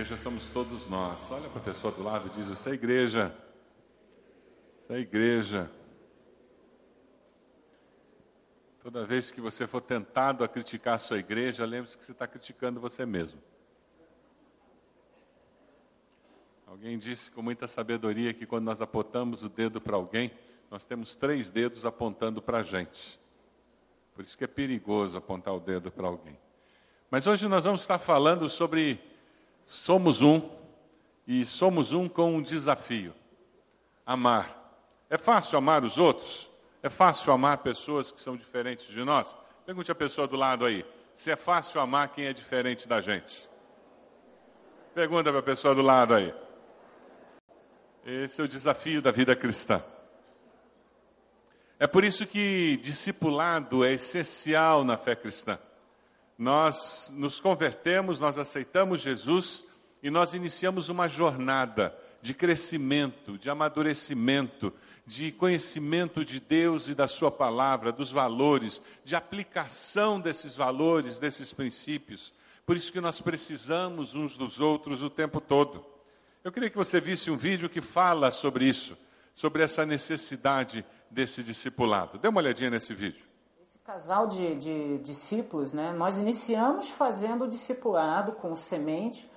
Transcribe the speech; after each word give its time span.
Igreja 0.00 0.16
somos 0.16 0.46
todos 0.46 0.88
nós. 0.88 1.30
Olha 1.30 1.50
para 1.50 1.60
a 1.60 1.62
pessoa 1.62 1.92
do 1.92 2.02
lado 2.02 2.28
e 2.28 2.30
diz: 2.30 2.46
Você 2.46 2.70
é 2.70 2.72
igreja. 2.72 3.36
Você 4.78 4.94
é 4.94 4.98
igreja. 4.98 5.70
Toda 8.82 9.04
vez 9.04 9.30
que 9.30 9.42
você 9.42 9.66
for 9.66 9.82
tentado 9.82 10.42
a 10.42 10.48
criticar 10.48 10.94
a 10.94 10.98
sua 10.98 11.18
igreja, 11.18 11.66
lembre-se 11.66 11.98
que 11.98 12.04
você 12.06 12.12
está 12.12 12.26
criticando 12.26 12.80
você 12.80 13.04
mesmo. 13.04 13.42
Alguém 16.66 16.96
disse 16.96 17.30
com 17.30 17.42
muita 17.42 17.66
sabedoria 17.66 18.32
que 18.32 18.46
quando 18.46 18.64
nós 18.64 18.80
apontamos 18.80 19.42
o 19.42 19.50
dedo 19.50 19.82
para 19.82 19.96
alguém, 19.96 20.30
nós 20.70 20.82
temos 20.82 21.14
três 21.14 21.50
dedos 21.50 21.84
apontando 21.84 22.40
para 22.40 22.60
a 22.60 22.62
gente. 22.62 23.20
Por 24.14 24.24
isso 24.24 24.38
que 24.38 24.44
é 24.44 24.46
perigoso 24.46 25.18
apontar 25.18 25.54
o 25.54 25.60
dedo 25.60 25.92
para 25.92 26.06
alguém. 26.06 26.38
Mas 27.10 27.26
hoje 27.26 27.46
nós 27.48 27.64
vamos 27.64 27.82
estar 27.82 27.98
falando 27.98 28.48
sobre 28.48 29.09
somos 29.70 30.20
um 30.20 30.50
e 31.24 31.46
somos 31.46 31.92
um 31.92 32.08
com 32.08 32.34
um 32.34 32.42
desafio: 32.42 33.14
amar. 34.04 34.58
É 35.08 35.16
fácil 35.16 35.56
amar 35.56 35.84
os 35.84 35.96
outros? 35.96 36.50
É 36.82 36.88
fácil 36.88 37.32
amar 37.32 37.58
pessoas 37.58 38.10
que 38.10 38.20
são 38.20 38.36
diferentes 38.36 38.86
de 38.88 39.04
nós? 39.04 39.36
Pergunte 39.64 39.92
a 39.92 39.94
pessoa 39.94 40.26
do 40.26 40.36
lado 40.36 40.64
aí: 40.64 40.84
se 41.14 41.30
é 41.30 41.36
fácil 41.36 41.80
amar 41.80 42.08
quem 42.08 42.26
é 42.26 42.32
diferente 42.32 42.88
da 42.88 43.00
gente? 43.00 43.48
Pergunta 44.92 45.30
para 45.30 45.38
a 45.38 45.42
pessoa 45.42 45.72
do 45.72 45.82
lado 45.82 46.14
aí. 46.14 46.34
Esse 48.04 48.40
é 48.40 48.44
o 48.44 48.48
desafio 48.48 49.00
da 49.00 49.12
vida 49.12 49.36
cristã. 49.36 49.80
É 51.78 51.86
por 51.86 52.02
isso 52.02 52.26
que 52.26 52.76
discipulado 52.78 53.84
é 53.84 53.92
essencial 53.92 54.82
na 54.82 54.96
fé 54.98 55.14
cristã. 55.14 55.58
Nós 56.40 57.12
nos 57.14 57.38
convertemos, 57.38 58.18
nós 58.18 58.38
aceitamos 58.38 59.02
Jesus 59.02 59.62
e 60.02 60.08
nós 60.08 60.32
iniciamos 60.32 60.88
uma 60.88 61.06
jornada 61.06 61.94
de 62.22 62.32
crescimento, 62.32 63.36
de 63.36 63.50
amadurecimento, 63.50 64.72
de 65.06 65.32
conhecimento 65.32 66.24
de 66.24 66.40
Deus 66.40 66.88
e 66.88 66.94
da 66.94 67.06
Sua 67.06 67.30
palavra, 67.30 67.92
dos 67.92 68.10
valores, 68.10 68.80
de 69.04 69.14
aplicação 69.14 70.18
desses 70.18 70.56
valores, 70.56 71.18
desses 71.18 71.52
princípios. 71.52 72.32
Por 72.64 72.74
isso 72.74 72.90
que 72.90 73.02
nós 73.02 73.20
precisamos 73.20 74.14
uns 74.14 74.34
dos 74.34 74.60
outros 74.60 75.02
o 75.02 75.10
tempo 75.10 75.42
todo. 75.42 75.84
Eu 76.42 76.50
queria 76.50 76.70
que 76.70 76.78
você 76.78 76.98
visse 77.02 77.30
um 77.30 77.36
vídeo 77.36 77.68
que 77.68 77.82
fala 77.82 78.30
sobre 78.30 78.64
isso, 78.64 78.96
sobre 79.34 79.62
essa 79.62 79.84
necessidade 79.84 80.86
desse 81.10 81.42
discipulado. 81.42 82.16
Dê 82.16 82.28
uma 82.28 82.40
olhadinha 82.40 82.70
nesse 82.70 82.94
vídeo 82.94 83.28
casal 83.90 84.28
de, 84.28 84.54
de, 84.54 84.98
discípulos, 84.98 85.72
né, 85.72 85.92
nós 85.92 86.16
iniciamos 86.16 86.90
fazendo 86.90 87.42
o 87.42 87.48
discipulado 87.48 88.34
com 88.34 88.54
semente, 88.54 89.28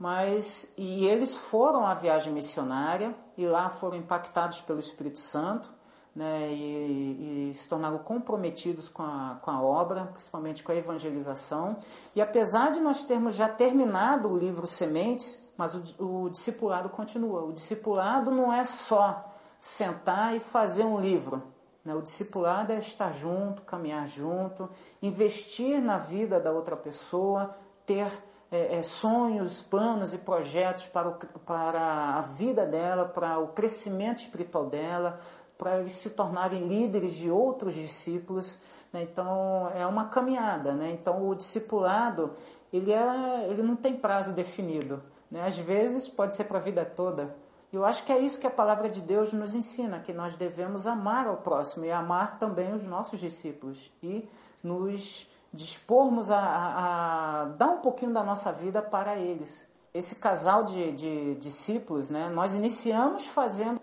mas 0.00 0.72
e 0.76 1.06
eles 1.06 1.36
foram 1.36 1.86
à 1.86 1.94
viagem 1.94 2.32
missionária 2.32 3.14
e 3.38 3.46
lá 3.46 3.68
foram 3.68 3.96
impactados 3.96 4.60
pelo 4.62 4.80
Espírito 4.80 5.20
Santo, 5.20 5.70
né, 6.12 6.48
e, 6.50 7.50
e, 7.50 7.54
se 7.54 7.68
tornaram 7.68 7.98
comprometidos 7.98 8.88
com 8.88 9.04
a, 9.04 9.38
com 9.40 9.52
a 9.52 9.62
obra, 9.62 10.06
principalmente 10.06 10.64
com 10.64 10.72
a 10.72 10.74
evangelização. 10.74 11.76
E 12.12 12.20
apesar 12.20 12.72
de 12.72 12.80
nós 12.80 13.04
termos 13.04 13.36
já 13.36 13.48
terminado 13.48 14.28
o 14.28 14.36
livro 14.36 14.66
Sementes, 14.66 15.52
mas 15.56 15.72
o, 16.00 16.24
o 16.24 16.28
discipulado 16.28 16.88
continua. 16.88 17.44
O 17.44 17.52
discipulado 17.52 18.32
não 18.32 18.52
é 18.52 18.64
só 18.64 19.32
sentar 19.60 20.34
e 20.34 20.40
fazer 20.40 20.82
um 20.82 20.98
livro. 20.98 21.59
Né? 21.84 21.94
O 21.94 22.02
discipulado 22.02 22.72
é 22.72 22.78
estar 22.78 23.12
junto, 23.12 23.62
caminhar 23.62 24.06
junto, 24.06 24.68
investir 25.02 25.80
na 25.80 25.98
vida 25.98 26.38
da 26.38 26.52
outra 26.52 26.76
pessoa, 26.76 27.54
ter 27.86 28.06
é, 28.50 28.76
é, 28.76 28.82
sonhos, 28.82 29.62
planos 29.62 30.12
e 30.12 30.18
projetos 30.18 30.86
para, 30.86 31.08
o, 31.08 31.14
para 31.40 32.16
a 32.16 32.20
vida 32.20 32.66
dela, 32.66 33.04
para 33.04 33.38
o 33.38 33.48
crescimento 33.48 34.18
espiritual 34.18 34.66
dela, 34.66 35.20
para 35.56 35.78
eles 35.78 35.92
se 35.92 36.10
tornarem 36.10 36.66
líderes 36.66 37.14
de 37.14 37.30
outros 37.30 37.74
discípulos. 37.74 38.58
Né? 38.92 39.02
Então, 39.02 39.70
é 39.74 39.86
uma 39.86 40.06
caminhada. 40.06 40.72
Né? 40.72 40.90
Então, 40.90 41.28
o 41.28 41.34
discipulado, 41.34 42.32
ele, 42.72 42.92
é, 42.92 43.46
ele 43.48 43.62
não 43.62 43.76
tem 43.76 43.96
prazo 43.96 44.32
definido. 44.32 45.02
Né? 45.30 45.46
Às 45.46 45.58
vezes, 45.58 46.08
pode 46.08 46.34
ser 46.34 46.44
para 46.44 46.58
a 46.58 46.62
vida 46.62 46.84
toda. 46.84 47.36
Eu 47.72 47.84
acho 47.84 48.04
que 48.04 48.12
é 48.12 48.18
isso 48.18 48.40
que 48.40 48.46
a 48.46 48.50
palavra 48.50 48.88
de 48.88 49.00
Deus 49.00 49.32
nos 49.32 49.54
ensina, 49.54 50.00
que 50.00 50.12
nós 50.12 50.34
devemos 50.34 50.88
amar 50.88 51.28
ao 51.28 51.36
próximo 51.36 51.84
e 51.84 51.92
amar 51.92 52.36
também 52.38 52.74
os 52.74 52.84
nossos 52.84 53.20
discípulos 53.20 53.92
e 54.02 54.28
nos 54.62 55.28
dispormos 55.52 56.30
a, 56.32 56.38
a, 56.38 57.44
dar 57.56 57.68
um 57.68 57.78
pouquinho 57.78 58.12
da 58.12 58.24
nossa 58.24 58.50
vida 58.50 58.82
para 58.82 59.16
eles. 59.16 59.68
Esse 59.94 60.16
casal 60.16 60.64
de, 60.64 60.92
de 60.92 61.34
discípulos, 61.36 62.10
né, 62.10 62.28
nós 62.28 62.54
iniciamos 62.54 63.26
fazendo. 63.26 63.80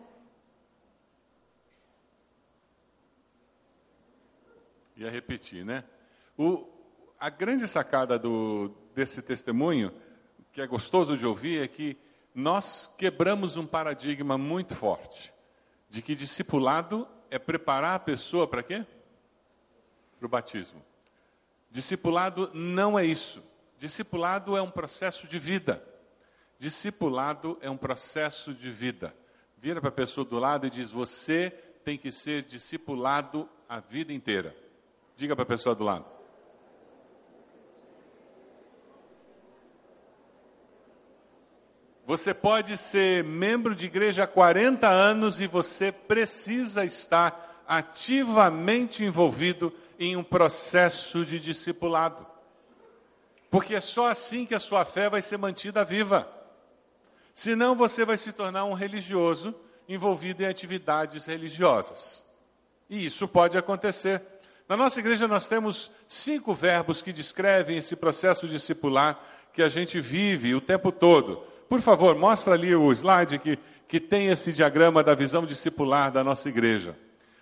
Ia 4.98 5.10
repetir, 5.10 5.64
né? 5.64 5.84
O, 6.38 6.66
a 7.20 7.30
grande 7.30 7.68
sacada 7.68 8.20
do, 8.20 8.72
desse 8.94 9.22
testemunho, 9.22 9.94
que 10.52 10.62
é 10.62 10.68
gostoso 10.68 11.18
de 11.18 11.26
ouvir, 11.26 11.62
é 11.62 11.68
que 11.68 11.98
nós 12.38 12.86
quebramos 13.00 13.58
um 13.58 13.66
paradigma 13.66 14.38
muito 14.38 14.76
forte 14.76 15.34
de 15.90 16.04
que 16.04 16.14
discipulado 16.14 17.08
é 17.32 17.40
preparar 17.40 17.96
a 17.96 18.00
pessoa 18.00 18.48
para 18.48 18.62
quê? 18.62 18.86
Para 20.20 20.28
o 20.28 20.30
batismo. 20.30 20.80
Discipulado 21.72 22.52
não 22.54 22.98
é 22.98 23.04
isso. 23.04 23.44
Discipulado 23.80 24.56
é 24.56 24.62
um 24.62 24.70
processo 24.70 25.26
de 25.26 25.40
vida. 25.40 25.84
Discipulado 26.60 27.58
é 27.60 27.72
um 27.72 27.78
processo 27.78 28.54
de 28.54 28.72
vida. 28.72 29.16
Vira 29.58 29.82
para 29.82 29.90
a 29.90 29.92
pessoa 29.92 30.24
do 30.24 30.38
lado 30.38 30.68
e 30.68 30.70
diz: 30.70 30.92
Você 30.92 31.50
tem 31.84 31.98
que 31.98 32.12
ser 32.12 32.44
discipulado 32.44 33.50
a 33.68 33.80
vida 33.80 34.14
inteira. 34.14 34.56
Diga 35.16 35.36
para 35.36 35.42
a 35.42 35.48
pessoa 35.48 35.74
do 35.74 35.84
lado. 35.84 36.06
Você 42.08 42.34
pode 42.34 42.78
ser 42.78 43.22
membro 43.22 43.76
de 43.76 43.86
igreja 43.86 44.24
há 44.24 44.28
40 44.28 44.88
anos 44.88 45.42
e 45.42 45.46
você 45.46 45.92
precisa 45.92 46.86
estar 46.86 47.62
ativamente 47.68 49.04
envolvido 49.04 49.74
em 50.00 50.16
um 50.16 50.24
processo 50.24 51.26
de 51.26 51.38
discipulado. 51.38 52.26
Porque 53.52 53.76
é 53.76 53.82
só 53.82 54.08
assim 54.08 54.46
que 54.46 54.56
a 54.56 54.60
sua 54.60 54.86
fé 54.86 55.10
vai 55.10 55.22
ser 55.22 55.38
mantida 55.38 55.84
viva. 55.84 56.26
Senão 57.34 57.76
você 57.76 58.06
vai 58.06 58.18
se 58.18 58.32
tornar 58.32 58.64
um 58.64 58.74
religioso 58.74 59.54
envolvido 59.86 60.44
em 60.44 60.48
atividades 60.48 61.26
religiosas. 61.26 62.24
E 62.90 63.06
isso 63.06 63.28
pode 63.28 63.58
acontecer. 63.58 64.24
Na 64.70 64.78
nossa 64.78 64.98
igreja 65.02 65.28
nós 65.28 65.46
temos 65.46 65.92
cinco 66.08 66.54
verbos 66.54 67.02
que 67.02 67.12
descrevem 67.12 67.80
esse 67.80 67.98
processo 67.98 68.48
discipular 68.48 69.20
que 69.52 69.62
a 69.62 69.68
gente 69.68 70.00
vive 70.00 70.56
o 70.56 70.62
tempo 70.62 70.90
todo. 70.90 71.57
Por 71.70 71.82
favor, 71.82 72.16
mostra 72.16 72.54
ali 72.54 72.76
o 72.76 72.92
slide 72.92 73.40
que, 73.40 73.60
que 73.88 74.00
tem 74.00 74.28
esse 74.28 74.54
diagrama 74.54 75.04
da 75.04 75.16
visão 75.16 75.46
discipular 75.46 76.12
da 76.12 76.24
nossa 76.24 76.48
igreja. 76.48 76.96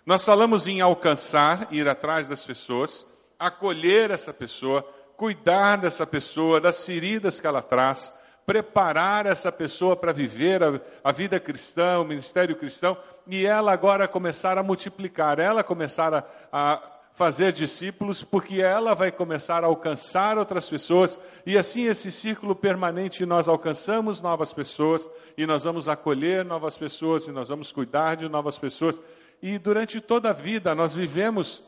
Nós 0.05 0.23
falamos 0.23 0.67
em 0.67 0.81
alcançar, 0.81 1.67
ir 1.71 1.87
atrás 1.87 2.27
das 2.27 2.45
pessoas, 2.45 3.05
acolher 3.39 4.11
essa 4.11 4.33
pessoa, 4.33 4.87
cuidar 5.17 5.77
dessa 5.77 6.05
pessoa, 6.05 6.61
das 6.61 6.83
feridas 6.83 7.39
que 7.39 7.47
ela 7.47 7.61
traz, 7.61 8.13
preparar 8.45 9.25
essa 9.25 9.51
pessoa 9.51 9.95
para 9.95 10.13
viver 10.13 10.63
a, 10.63 10.79
a, 11.03 11.11
vida 11.11 11.39
cristã, 11.39 11.99
o 11.99 12.05
ministério 12.05 12.55
cristão, 12.55 12.97
e 13.25 13.45
ela 13.45 13.71
agora 13.71 14.07
começar 14.07 14.57
a 14.57 14.63
multiplicar, 14.63 15.39
ela 15.39 15.63
começar 15.63 16.13
a, 16.13 16.23
a 16.51 16.94
fazer 17.15 17.53
discípulos, 17.53 18.23
porque 18.23 18.61
ela 18.61 18.93
vai 18.93 19.09
começar 19.09 19.63
a 19.63 19.67
alcançar 19.67 20.37
outras 20.37 20.69
pessoas, 20.69 21.17
e 21.45 21.57
assim 21.57 21.85
esse 21.85 22.11
círculo 22.11 22.53
permanente 22.53 23.25
nós 23.25 23.47
alcançamos 23.47 24.21
novas 24.21 24.51
pessoas, 24.51 25.09
e 25.37 25.45
nós 25.45 25.63
vamos 25.63 25.87
acolher 25.87 26.43
novas 26.43 26.75
pessoas, 26.75 27.25
e 27.25 27.31
nós 27.31 27.47
vamos 27.47 27.71
cuidar 27.71 28.15
de 28.15 28.27
novas 28.27 28.57
pessoas, 28.57 28.99
e 29.41 29.57
durante 29.57 30.01
toda 30.01 30.31
a 30.31 30.33
vida 30.33 30.75
nós 30.75 30.93
vivemos 30.93 31.63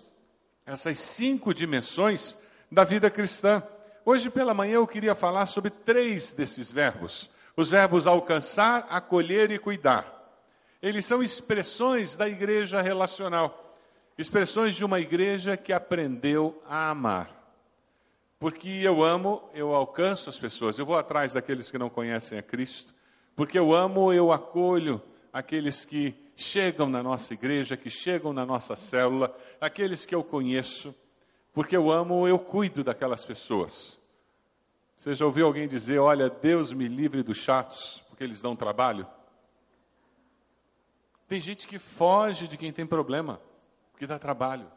essas 0.65 0.99
cinco 0.99 1.53
dimensões 1.53 2.37
da 2.69 2.83
vida 2.83 3.09
cristã. 3.09 3.63
Hoje 4.05 4.29
pela 4.29 4.53
manhã 4.53 4.75
eu 4.75 4.87
queria 4.87 5.15
falar 5.15 5.45
sobre 5.45 5.71
três 5.71 6.33
desses 6.33 6.69
verbos: 6.73 7.29
os 7.55 7.69
verbos 7.69 8.05
alcançar, 8.05 8.85
acolher 8.89 9.49
e 9.51 9.57
cuidar. 9.57 10.13
Eles 10.81 11.05
são 11.05 11.23
expressões 11.23 12.17
da 12.17 12.27
igreja 12.27 12.81
relacional 12.81 13.66
expressões 14.17 14.75
de 14.75 14.83
uma 14.83 14.99
igreja 14.99 15.55
que 15.55 15.71
aprendeu 15.71 16.61
a 16.65 16.89
amar. 16.89 17.37
Porque 18.39 18.69
eu 18.69 19.03
amo, 19.03 19.49
eu 19.53 19.73
alcanço 19.73 20.29
as 20.29 20.37
pessoas, 20.37 20.77
eu 20.77 20.85
vou 20.85 20.97
atrás 20.97 21.33
daqueles 21.33 21.71
que 21.71 21.77
não 21.77 21.89
conhecem 21.89 22.37
a 22.37 22.43
Cristo. 22.43 22.93
Porque 23.35 23.57
eu 23.57 23.73
amo, 23.73 24.13
eu 24.13 24.31
acolho 24.31 25.01
aqueles 25.31 25.85
que 25.85 26.15
chegam 26.35 26.89
na 26.89 27.01
nossa 27.01 27.33
igreja, 27.33 27.75
que 27.77 27.89
chegam 27.89 28.33
na 28.33 28.45
nossa 28.45 28.75
célula, 28.75 29.35
aqueles 29.59 30.05
que 30.05 30.13
eu 30.13 30.23
conheço. 30.23 30.93
Porque 31.53 31.75
eu 31.75 31.91
amo, 31.91 32.27
eu 32.27 32.37
cuido 32.37 32.83
daquelas 32.83 33.25
pessoas. 33.25 33.99
Você 34.95 35.13
já 35.13 35.25
ouviu 35.25 35.45
alguém 35.45 35.67
dizer: 35.67 35.99
Olha, 35.99 36.29
Deus 36.29 36.71
me 36.71 36.87
livre 36.87 37.21
dos 37.21 37.37
chatos, 37.37 38.03
porque 38.07 38.23
eles 38.23 38.41
dão 38.41 38.55
trabalho? 38.55 39.07
Tem 41.27 41.41
gente 41.41 41.67
que 41.67 41.77
foge 41.77 42.47
de 42.47 42.57
quem 42.57 42.71
tem 42.71 42.85
problema, 42.85 43.41
porque 43.97 44.05
dá 44.05 44.19
trabalho. 44.19 44.71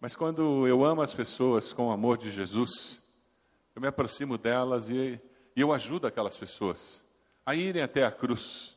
Mas 0.00 0.16
quando 0.16 0.66
eu 0.66 0.84
amo 0.84 1.02
as 1.02 1.14
pessoas 1.14 1.72
com 1.72 1.86
o 1.86 1.92
amor 1.92 2.18
de 2.18 2.28
Jesus, 2.28 3.00
eu 3.76 3.80
me 3.80 3.86
aproximo 3.86 4.36
delas 4.36 4.88
e, 4.90 5.20
e 5.54 5.60
eu 5.60 5.72
ajudo 5.72 6.08
aquelas 6.08 6.36
pessoas 6.36 7.00
a 7.46 7.54
irem 7.54 7.80
até 7.80 8.04
a 8.04 8.10
cruz, 8.10 8.76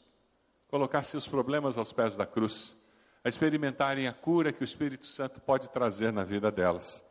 colocar 0.67 1.01
seus 1.01 1.27
problemas 1.27 1.75
aos 1.75 1.91
pés 1.91 2.15
da 2.15 2.23
cruz, 2.23 2.77
a 3.23 3.29
experimentarem 3.29 4.07
a 4.07 4.13
cura 4.13 4.53
que 4.53 4.61
o 4.61 4.63
Espírito 4.63 5.07
Santo 5.07 5.41
pode 5.41 5.71
trazer 5.71 6.13
na 6.13 6.23
vida 6.23 6.51
delas. 6.51 7.03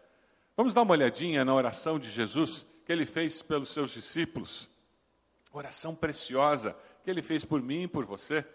Vamos 0.56 0.72
dar 0.72 0.82
uma 0.82 0.92
olhadinha 0.92 1.44
na 1.44 1.52
oração 1.52 1.98
de 1.98 2.08
Jesus 2.08 2.64
que 2.84 2.92
ele 2.92 3.04
fez 3.04 3.42
pelos 3.42 3.72
seus 3.72 3.90
discípulos. 3.90 4.70
Oração 5.50 5.96
preciosa 5.96 6.76
que 7.02 7.10
ele 7.10 7.22
fez 7.22 7.44
por 7.44 7.60
mim 7.60 7.82
e 7.82 7.88
por 7.88 8.04
você. 8.04 8.46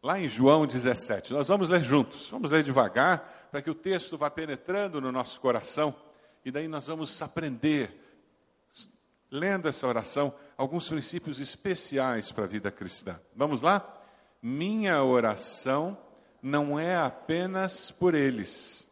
Lá 0.00 0.20
em 0.20 0.28
João 0.28 0.64
17, 0.64 1.32
nós 1.32 1.48
vamos 1.48 1.68
ler 1.68 1.82
juntos, 1.82 2.28
vamos 2.30 2.52
ler 2.52 2.62
devagar, 2.62 3.48
para 3.50 3.60
que 3.60 3.70
o 3.70 3.74
texto 3.74 4.16
vá 4.16 4.30
penetrando 4.30 5.00
no 5.00 5.10
nosso 5.10 5.40
coração, 5.40 5.92
e 6.44 6.52
daí 6.52 6.68
nós 6.68 6.86
vamos 6.86 7.20
aprender, 7.20 8.00
lendo 9.28 9.66
essa 9.66 9.88
oração, 9.88 10.32
alguns 10.56 10.88
princípios 10.88 11.40
especiais 11.40 12.30
para 12.30 12.44
a 12.44 12.48
vida 12.48 12.70
cristã. 12.70 13.18
Vamos 13.34 13.60
lá? 13.60 13.92
Minha 14.40 15.02
oração 15.02 15.98
não 16.40 16.78
é 16.78 16.96
apenas 16.96 17.90
por 17.90 18.14
eles, 18.14 18.88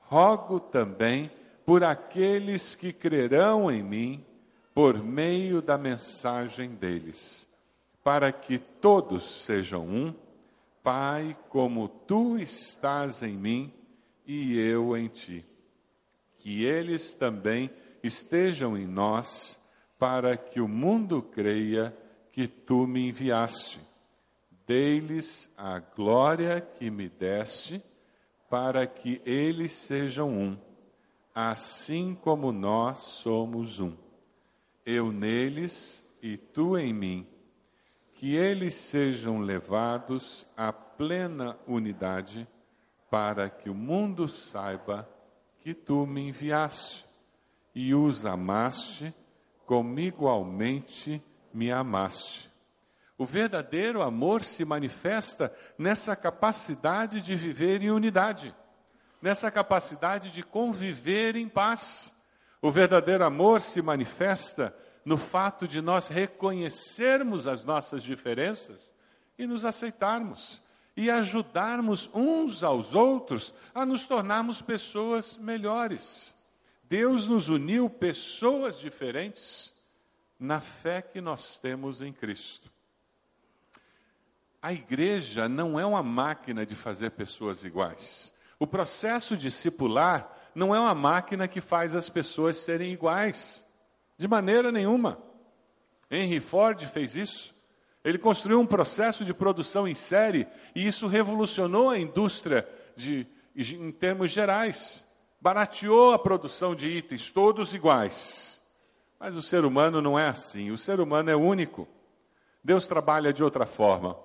rogo 0.00 0.58
também 0.58 1.30
por 1.64 1.84
aqueles 1.84 2.74
que 2.74 2.92
crerão 2.92 3.70
em 3.70 3.82
mim 3.82 4.26
por 4.74 5.00
meio 5.00 5.62
da 5.62 5.78
mensagem 5.78 6.70
deles, 6.70 7.46
para 8.02 8.32
que 8.32 8.58
todos 8.58 9.44
sejam 9.44 9.86
um 9.86 10.14
Pai, 10.90 11.36
como 11.50 11.86
tu 11.86 12.38
estás 12.38 13.22
em 13.22 13.36
mim 13.36 13.70
e 14.26 14.58
eu 14.58 14.96
em 14.96 15.06
ti. 15.06 15.44
Que 16.38 16.64
eles 16.64 17.12
também 17.12 17.70
estejam 18.02 18.74
em 18.74 18.86
nós, 18.86 19.60
para 19.98 20.34
que 20.34 20.62
o 20.62 20.66
mundo 20.66 21.20
creia 21.20 21.94
que 22.32 22.48
tu 22.48 22.86
me 22.86 23.06
enviaste. 23.06 23.78
Dei-lhes 24.66 25.52
a 25.58 25.78
glória 25.78 26.58
que 26.58 26.90
me 26.90 27.10
deste, 27.10 27.84
para 28.48 28.86
que 28.86 29.20
eles 29.26 29.72
sejam 29.72 30.30
um, 30.30 30.56
assim 31.34 32.14
como 32.14 32.50
nós 32.50 33.00
somos 33.00 33.78
um. 33.78 33.94
Eu 34.86 35.12
neles 35.12 36.02
e 36.22 36.38
tu 36.38 36.78
em 36.78 36.94
mim 36.94 37.26
que 38.18 38.34
eles 38.34 38.74
sejam 38.74 39.38
levados 39.38 40.44
à 40.56 40.72
plena 40.72 41.56
unidade, 41.68 42.48
para 43.08 43.48
que 43.48 43.70
o 43.70 43.74
mundo 43.74 44.26
saiba 44.26 45.08
que 45.60 45.72
tu 45.72 46.04
me 46.04 46.28
enviaste 46.28 47.06
e 47.72 47.94
os 47.94 48.26
amaste 48.26 49.14
como 49.64 50.00
igualmente 50.00 51.22
me 51.54 51.70
amaste. 51.70 52.50
O 53.16 53.24
verdadeiro 53.24 54.02
amor 54.02 54.42
se 54.42 54.64
manifesta 54.64 55.54
nessa 55.78 56.16
capacidade 56.16 57.22
de 57.22 57.36
viver 57.36 57.82
em 57.82 57.90
unidade, 57.92 58.52
nessa 59.22 59.48
capacidade 59.48 60.32
de 60.32 60.42
conviver 60.42 61.36
em 61.36 61.48
paz. 61.48 62.12
O 62.60 62.72
verdadeiro 62.72 63.24
amor 63.24 63.60
se 63.60 63.80
manifesta 63.80 64.74
no 65.08 65.16
fato 65.16 65.66
de 65.66 65.80
nós 65.80 66.06
reconhecermos 66.06 67.46
as 67.46 67.64
nossas 67.64 68.02
diferenças 68.02 68.92
e 69.38 69.46
nos 69.46 69.64
aceitarmos 69.64 70.60
e 70.94 71.10
ajudarmos 71.10 72.10
uns 72.12 72.62
aos 72.62 72.94
outros 72.94 73.54
a 73.74 73.86
nos 73.86 74.04
tornarmos 74.04 74.60
pessoas 74.60 75.38
melhores. 75.38 76.36
Deus 76.84 77.26
nos 77.26 77.48
uniu 77.48 77.88
pessoas 77.88 78.78
diferentes 78.78 79.72
na 80.38 80.60
fé 80.60 81.00
que 81.00 81.22
nós 81.22 81.56
temos 81.56 82.02
em 82.02 82.12
Cristo. 82.12 82.70
A 84.60 84.74
igreja 84.74 85.48
não 85.48 85.80
é 85.80 85.86
uma 85.86 86.02
máquina 86.02 86.66
de 86.66 86.74
fazer 86.74 87.12
pessoas 87.12 87.64
iguais. 87.64 88.30
O 88.58 88.66
processo 88.66 89.38
discipular 89.38 90.36
não 90.54 90.74
é 90.74 90.78
uma 90.78 90.94
máquina 90.94 91.48
que 91.48 91.62
faz 91.62 91.94
as 91.94 92.10
pessoas 92.10 92.58
serem 92.58 92.92
iguais. 92.92 93.64
De 94.18 94.26
maneira 94.26 94.72
nenhuma. 94.72 95.22
Henry 96.10 96.40
Ford 96.40 96.84
fez 96.86 97.14
isso. 97.14 97.54
Ele 98.04 98.18
construiu 98.18 98.60
um 98.60 98.66
processo 98.66 99.24
de 99.24 99.32
produção 99.32 99.86
em 99.86 99.94
série 99.94 100.46
e 100.74 100.86
isso 100.86 101.06
revolucionou 101.06 101.90
a 101.90 101.98
indústria 101.98 102.68
de, 102.96 103.26
em 103.54 103.92
termos 103.92 104.32
gerais. 104.32 105.06
Barateou 105.40 106.12
a 106.12 106.18
produção 106.18 106.74
de 106.74 106.88
itens, 106.88 107.30
todos 107.30 107.72
iguais. 107.72 108.60
Mas 109.20 109.36
o 109.36 109.42
ser 109.42 109.64
humano 109.64 110.02
não 110.02 110.18
é 110.18 110.28
assim. 110.28 110.70
O 110.70 110.78
ser 110.78 110.98
humano 110.98 111.30
é 111.30 111.36
único. 111.36 111.86
Deus 112.62 112.88
trabalha 112.88 113.32
de 113.32 113.44
outra 113.44 113.66
forma. 113.66 114.18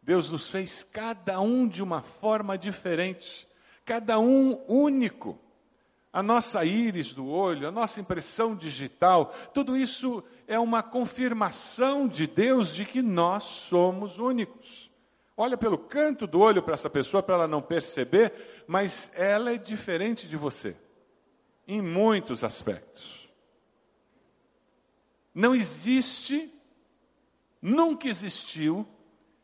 Deus 0.00 0.30
nos 0.30 0.48
fez 0.48 0.82
cada 0.82 1.40
um 1.40 1.66
de 1.66 1.82
uma 1.82 2.02
forma 2.02 2.58
diferente, 2.58 3.48
cada 3.84 4.18
um 4.18 4.60
único 4.66 5.38
a 6.12 6.22
nossa 6.22 6.64
íris 6.64 7.14
do 7.14 7.26
olho, 7.26 7.66
a 7.66 7.70
nossa 7.70 8.00
impressão 8.00 8.54
digital, 8.54 9.32
tudo 9.54 9.76
isso 9.76 10.22
é 10.46 10.58
uma 10.58 10.82
confirmação 10.82 12.06
de 12.06 12.26
Deus 12.26 12.74
de 12.74 12.84
que 12.84 13.00
nós 13.00 13.44
somos 13.44 14.18
únicos. 14.18 14.90
Olha 15.34 15.56
pelo 15.56 15.78
canto 15.78 16.26
do 16.26 16.38
olho 16.38 16.62
para 16.62 16.74
essa 16.74 16.90
pessoa 16.90 17.22
para 17.22 17.36
ela 17.36 17.48
não 17.48 17.62
perceber, 17.62 18.64
mas 18.66 19.10
ela 19.14 19.52
é 19.52 19.56
diferente 19.56 20.28
de 20.28 20.36
você 20.36 20.76
em 21.66 21.80
muitos 21.80 22.44
aspectos. 22.44 23.28
Não 25.34 25.54
existe, 25.54 26.52
nunca 27.60 28.06
existiu 28.06 28.86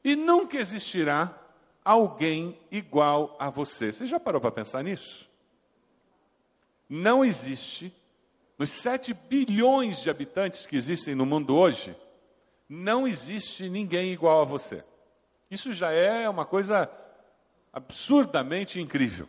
e 0.04 0.14
nunca 0.14 0.58
existirá 0.58 1.34
alguém 1.82 2.60
igual 2.70 3.34
a 3.40 3.48
você. 3.48 3.90
Você 3.90 4.04
já 4.04 4.20
parou 4.20 4.40
para 4.40 4.50
pensar 4.50 4.84
nisso? 4.84 5.27
Não 6.88 7.25
existe, 7.25 7.92
nos 8.59 8.71
7 8.71 9.12
bilhões 9.12 10.00
de 10.00 10.11
habitantes 10.11 10.66
que 10.66 10.76
existem 10.76 11.14
no 11.14 11.26
mundo 11.26 11.54
hoje, 11.57 11.95
não 12.68 13.07
existe 13.07 13.68
ninguém 13.68 14.12
igual 14.12 14.40
a 14.40 14.45
você. 14.45 14.85
Isso 15.50 15.73
já 15.73 15.90
é 15.90 16.28
uma 16.28 16.45
coisa 16.45 16.90
absurdamente 17.73 18.80
incrível. 18.80 19.28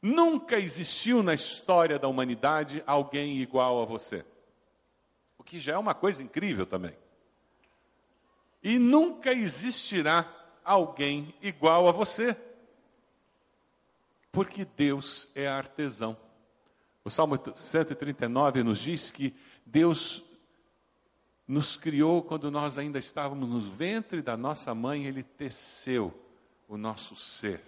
Nunca 0.00 0.58
existiu 0.58 1.22
na 1.22 1.34
história 1.34 1.98
da 1.98 2.08
humanidade 2.08 2.82
alguém 2.86 3.38
igual 3.38 3.80
a 3.80 3.84
você. 3.84 4.24
O 5.38 5.44
que 5.44 5.60
já 5.60 5.74
é 5.74 5.78
uma 5.78 5.94
coisa 5.94 6.22
incrível 6.22 6.66
também. 6.66 6.96
E 8.62 8.78
nunca 8.78 9.32
existirá 9.32 10.28
alguém 10.64 11.34
igual 11.40 11.88
a 11.88 11.92
você. 11.92 12.36
Porque 14.32 14.64
Deus 14.64 15.28
é 15.34 15.46
artesão. 15.46 16.16
O 17.04 17.10
Salmo 17.10 17.36
139 17.54 18.62
nos 18.62 18.78
diz 18.78 19.10
que 19.10 19.36
Deus 19.66 20.22
nos 21.46 21.76
criou 21.76 22.22
quando 22.22 22.50
nós 22.50 22.78
ainda 22.78 22.98
estávamos 22.98 23.50
no 23.50 23.60
ventre 23.60 24.22
da 24.22 24.36
nossa 24.36 24.74
mãe, 24.74 25.04
Ele 25.04 25.22
teceu 25.22 26.18
o 26.66 26.78
nosso 26.78 27.14
ser. 27.14 27.60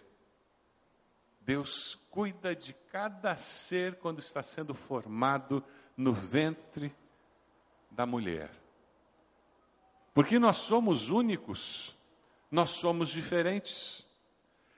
Deus 1.41 1.99
cuida 2.11 2.57
de 2.57 2.73
cada 2.91 3.37
ser 3.37 3.97
quando 3.97 4.21
está 4.21 4.43
sendo 4.43 4.73
formado 4.73 5.63
no 5.95 6.15
ventre 6.15 6.95
da 7.91 8.07
mulher. 8.07 8.51
Porque 10.15 10.39
nós 10.39 10.57
somos 10.59 11.11
únicos, 11.11 11.95
nós 12.51 12.71
somos 12.71 13.11
diferentes. 13.11 14.07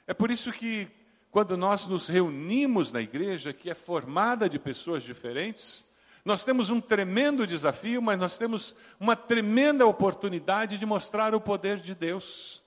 É 0.07 0.15
por 0.15 0.31
isso 0.31 0.51
que 0.51 0.91
quando 1.37 1.55
nós 1.55 1.85
nos 1.87 2.07
reunimos 2.07 2.91
na 2.91 3.03
igreja, 3.03 3.53
que 3.53 3.69
é 3.69 3.75
formada 3.75 4.49
de 4.49 4.59
pessoas 4.59 5.03
diferentes, 5.03 5.85
nós 6.25 6.43
temos 6.43 6.71
um 6.71 6.81
tremendo 6.81 7.47
desafio, 7.47 8.01
mas 8.01 8.19
nós 8.19 8.39
temos 8.39 8.75
uma 8.99 9.15
tremenda 9.15 9.85
oportunidade 9.85 10.79
de 10.79 10.87
mostrar 10.87 11.35
o 11.35 11.41
poder 11.41 11.77
de 11.77 11.95
Deus, 11.95 12.63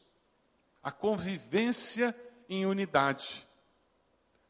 a 0.83 0.91
convivência 0.91 2.15
em 2.47 2.67
unidade. 2.67 3.43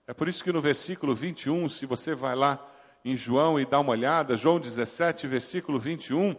É 0.05 0.13
por 0.13 0.27
isso 0.27 0.43
que 0.43 0.51
no 0.51 0.59
versículo 0.59 1.15
21, 1.15 1.69
se 1.69 1.85
você 1.85 2.13
vai 2.13 2.35
lá 2.35 2.69
em 3.05 3.15
João 3.15 3.57
e 3.57 3.65
dá 3.65 3.79
uma 3.79 3.91
olhada, 3.91 4.35
João 4.35 4.59
17, 4.59 5.27
versículo 5.27 5.79
21, 5.79 6.35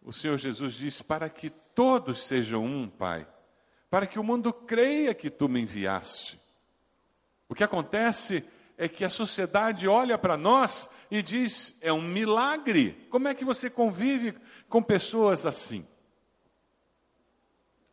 o 0.00 0.12
Senhor 0.12 0.38
Jesus 0.38 0.74
diz: 0.74 1.02
Para 1.02 1.28
que 1.28 1.50
todos 1.50 2.24
sejam 2.24 2.64
um, 2.64 2.88
Pai, 2.88 3.26
para 3.90 4.06
que 4.06 4.20
o 4.20 4.22
mundo 4.22 4.52
creia 4.52 5.12
que 5.12 5.28
tu 5.28 5.48
me 5.48 5.60
enviaste. 5.60 6.37
O 7.48 7.54
que 7.54 7.64
acontece 7.64 8.44
é 8.76 8.88
que 8.88 9.04
a 9.04 9.08
sociedade 9.08 9.88
olha 9.88 10.18
para 10.18 10.36
nós 10.36 10.88
e 11.10 11.22
diz: 11.22 11.76
é 11.80 11.92
um 11.92 12.02
milagre. 12.02 13.06
Como 13.10 13.28
é 13.28 13.34
que 13.34 13.44
você 13.44 13.70
convive 13.70 14.34
com 14.68 14.82
pessoas 14.82 15.46
assim? 15.46 15.86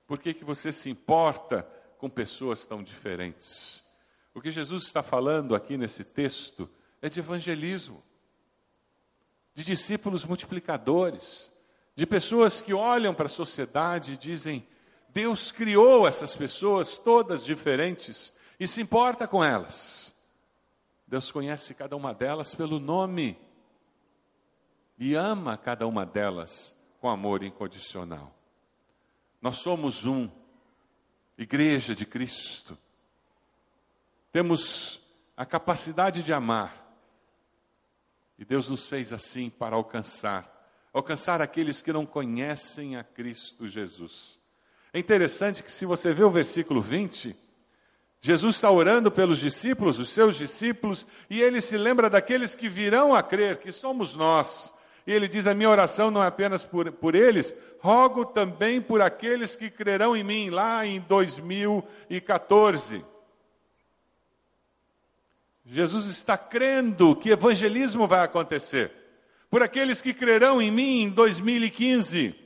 Por 0.06 0.20
que, 0.20 0.34
que 0.34 0.44
você 0.44 0.72
se 0.72 0.90
importa 0.90 1.68
com 1.98 2.10
pessoas 2.10 2.66
tão 2.66 2.84
diferentes? 2.84 3.84
O 4.34 4.42
que 4.42 4.52
Jesus 4.52 4.84
está 4.84 5.02
falando 5.02 5.56
aqui 5.56 5.78
nesse 5.78 6.04
texto 6.04 6.70
é 7.02 7.10
de 7.10 7.20
evangelismo, 7.20 8.04
de 9.54 9.64
discípulos 9.64 10.26
multiplicadores, 10.26 11.52
de 11.96 12.06
pessoas 12.06 12.60
que 12.62 12.74
olham 12.74 13.14
para 13.14 13.26
a 13.26 13.30
sociedade 13.30 14.14
e 14.14 14.18
dizem: 14.18 14.68
Deus 15.10 15.52
criou 15.52 16.06
essas 16.08 16.36
pessoas 16.36 16.98
todas 16.98 17.44
diferentes 17.44 18.35
e 18.60 18.68
se 18.68 18.82
importa 18.82 19.28
com 19.28 19.44
elas. 19.44 20.14
Deus 21.08 21.32
conhece 21.32 21.74
cada 21.74 21.96
uma 21.96 22.14
delas 22.14 22.56
pelo 22.56 22.80
nome 22.80 23.38
e 24.98 25.14
ama 25.14 25.58
cada 25.58 25.86
uma 25.86 26.06
delas 26.06 26.76
com 27.00 27.10
amor 27.10 27.44
incondicional. 27.44 28.34
Nós 29.42 29.58
somos 29.58 30.06
um, 30.06 30.30
Igreja 31.38 31.94
de 31.94 32.06
Cristo. 32.06 32.78
Temos 34.32 35.00
a 35.36 35.46
capacidade 35.46 36.24
de 36.24 36.34
amar. 36.34 36.84
E 38.38 38.46
Deus 38.46 38.70
nos 38.70 38.88
fez 38.88 39.14
assim 39.14 39.50
para 39.50 39.76
alcançar 39.76 40.56
alcançar 40.96 41.42
aqueles 41.42 41.82
que 41.82 41.92
não 41.92 42.06
conhecem 42.06 42.96
a 42.96 43.04
Cristo 43.04 43.68
Jesus. 43.68 44.40
É 44.94 45.00
interessante 45.00 45.62
que, 45.62 45.70
se 45.70 45.86
você 45.86 46.14
vê 46.14 46.24
o 46.24 46.32
versículo 46.32 46.82
20, 46.82 47.36
Jesus 48.26 48.56
está 48.56 48.72
orando 48.72 49.12
pelos 49.12 49.38
discípulos, 49.38 50.00
os 50.00 50.10
seus 50.10 50.36
discípulos, 50.36 51.06
e 51.30 51.40
ele 51.40 51.62
se 51.62 51.78
lembra 51.78 52.10
daqueles 52.10 52.56
que 52.56 52.68
virão 52.68 53.14
a 53.14 53.22
crer, 53.22 53.58
que 53.58 53.72
somos 53.72 54.16
nós. 54.16 54.74
E 55.06 55.14
ele 55.14 55.28
diz: 55.28 55.46
A 55.46 55.54
minha 55.54 55.70
oração 55.70 56.10
não 56.10 56.24
é 56.24 56.28
apenas 56.28 56.66
por, 56.66 56.92
por 56.92 57.14
eles, 57.14 57.54
rogo 57.78 58.26
também 58.26 58.82
por 58.82 59.00
aqueles 59.00 59.56
que 59.56 59.70
crerão 59.70 60.18
em 60.18 60.24
mim, 60.24 60.50
lá 60.50 60.84
em 60.88 61.00
2014. 61.02 63.06
Jesus 65.64 66.08
está 66.08 66.36
crendo 66.36 67.16
que 67.16 67.30
evangelismo 67.30 68.08
vai 68.08 68.26
acontecer, 68.26 68.92
por 69.52 69.62
aqueles 69.62 70.02
que 70.02 70.16
crerão 70.16 70.60
em 70.60 70.72
mim 70.72 71.04
em 71.04 71.12
2015. 71.12 72.45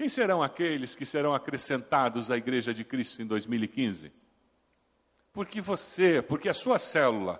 Quem 0.00 0.08
serão 0.08 0.42
aqueles 0.42 0.94
que 0.94 1.04
serão 1.04 1.34
acrescentados 1.34 2.30
à 2.30 2.36
Igreja 2.38 2.72
de 2.72 2.82
Cristo 2.82 3.20
em 3.20 3.26
2015? 3.26 4.10
Porque 5.30 5.60
você, 5.60 6.22
porque 6.22 6.48
a 6.48 6.54
sua 6.54 6.78
célula, 6.78 7.38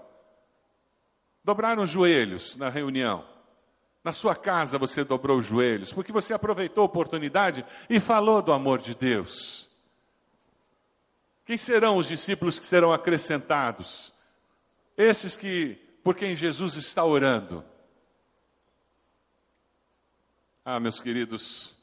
dobraram 1.43 1.85
os 1.85 1.89
joelhos 1.89 2.57
na 2.57 2.69
reunião. 2.69 3.27
Na 4.05 4.13
sua 4.13 4.37
casa 4.37 4.77
você 4.77 5.03
dobrou 5.03 5.39
os 5.39 5.47
joelhos, 5.47 5.91
porque 5.91 6.13
você 6.13 6.35
aproveitou 6.35 6.83
a 6.83 6.85
oportunidade 6.85 7.65
e 7.89 7.99
falou 7.99 8.43
do 8.43 8.53
amor 8.53 8.79
de 8.79 8.95
Deus. 8.95 9.71
Quem 11.47 11.57
serão 11.57 11.97
os 11.97 12.09
discípulos 12.09 12.59
que 12.59 12.67
serão 12.67 12.93
acrescentados? 12.93 14.13
Esses 14.99 15.35
que, 15.35 15.77
por 16.05 16.15
quem 16.15 16.37
Jesus 16.37 16.75
está 16.75 17.03
orando. 17.07 17.65
Ah, 20.63 20.79
meus 20.79 21.01
queridos, 21.01 21.80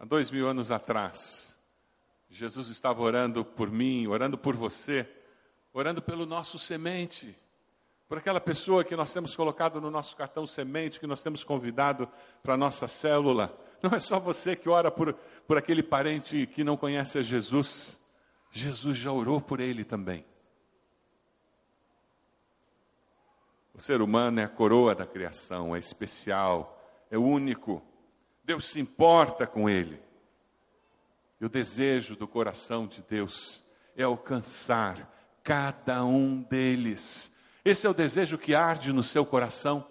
Há 0.00 0.04
dois 0.06 0.30
mil 0.30 0.48
anos 0.48 0.70
atrás, 0.70 1.54
Jesus 2.30 2.68
estava 2.68 3.02
orando 3.02 3.44
por 3.44 3.70
mim, 3.70 4.06
orando 4.06 4.38
por 4.38 4.56
você, 4.56 5.06
orando 5.74 6.00
pelo 6.00 6.24
nosso 6.24 6.58
semente, 6.58 7.36
por 8.08 8.16
aquela 8.16 8.40
pessoa 8.40 8.82
que 8.82 8.96
nós 8.96 9.12
temos 9.12 9.36
colocado 9.36 9.78
no 9.78 9.90
nosso 9.90 10.16
cartão 10.16 10.46
semente, 10.46 10.98
que 10.98 11.06
nós 11.06 11.22
temos 11.22 11.44
convidado 11.44 12.08
para 12.42 12.54
a 12.54 12.56
nossa 12.56 12.88
célula. 12.88 13.54
Não 13.82 13.90
é 13.90 14.00
só 14.00 14.18
você 14.18 14.56
que 14.56 14.70
ora 14.70 14.90
por, 14.90 15.12
por 15.46 15.58
aquele 15.58 15.82
parente 15.82 16.46
que 16.46 16.64
não 16.64 16.78
conhece 16.78 17.18
a 17.18 17.22
Jesus. 17.22 17.98
Jesus 18.50 18.96
já 18.96 19.12
orou 19.12 19.38
por 19.38 19.60
ele 19.60 19.84
também. 19.84 20.24
O 23.74 23.80
ser 23.82 24.00
humano 24.00 24.40
é 24.40 24.44
a 24.44 24.48
coroa 24.48 24.94
da 24.94 25.06
criação, 25.06 25.76
é 25.76 25.78
especial, 25.78 26.82
é 27.10 27.18
único. 27.18 27.82
Deus 28.50 28.64
se 28.64 28.80
importa 28.80 29.46
com 29.46 29.70
ele. 29.70 30.02
E 31.40 31.44
o 31.44 31.48
desejo 31.48 32.16
do 32.16 32.26
coração 32.26 32.84
de 32.84 33.00
Deus 33.00 33.62
é 33.96 34.02
alcançar 34.02 35.08
cada 35.44 36.04
um 36.04 36.42
deles. 36.42 37.32
Esse 37.64 37.86
é 37.86 37.90
o 37.90 37.94
desejo 37.94 38.36
que 38.36 38.52
arde 38.52 38.92
no 38.92 39.04
seu 39.04 39.24
coração. 39.24 39.88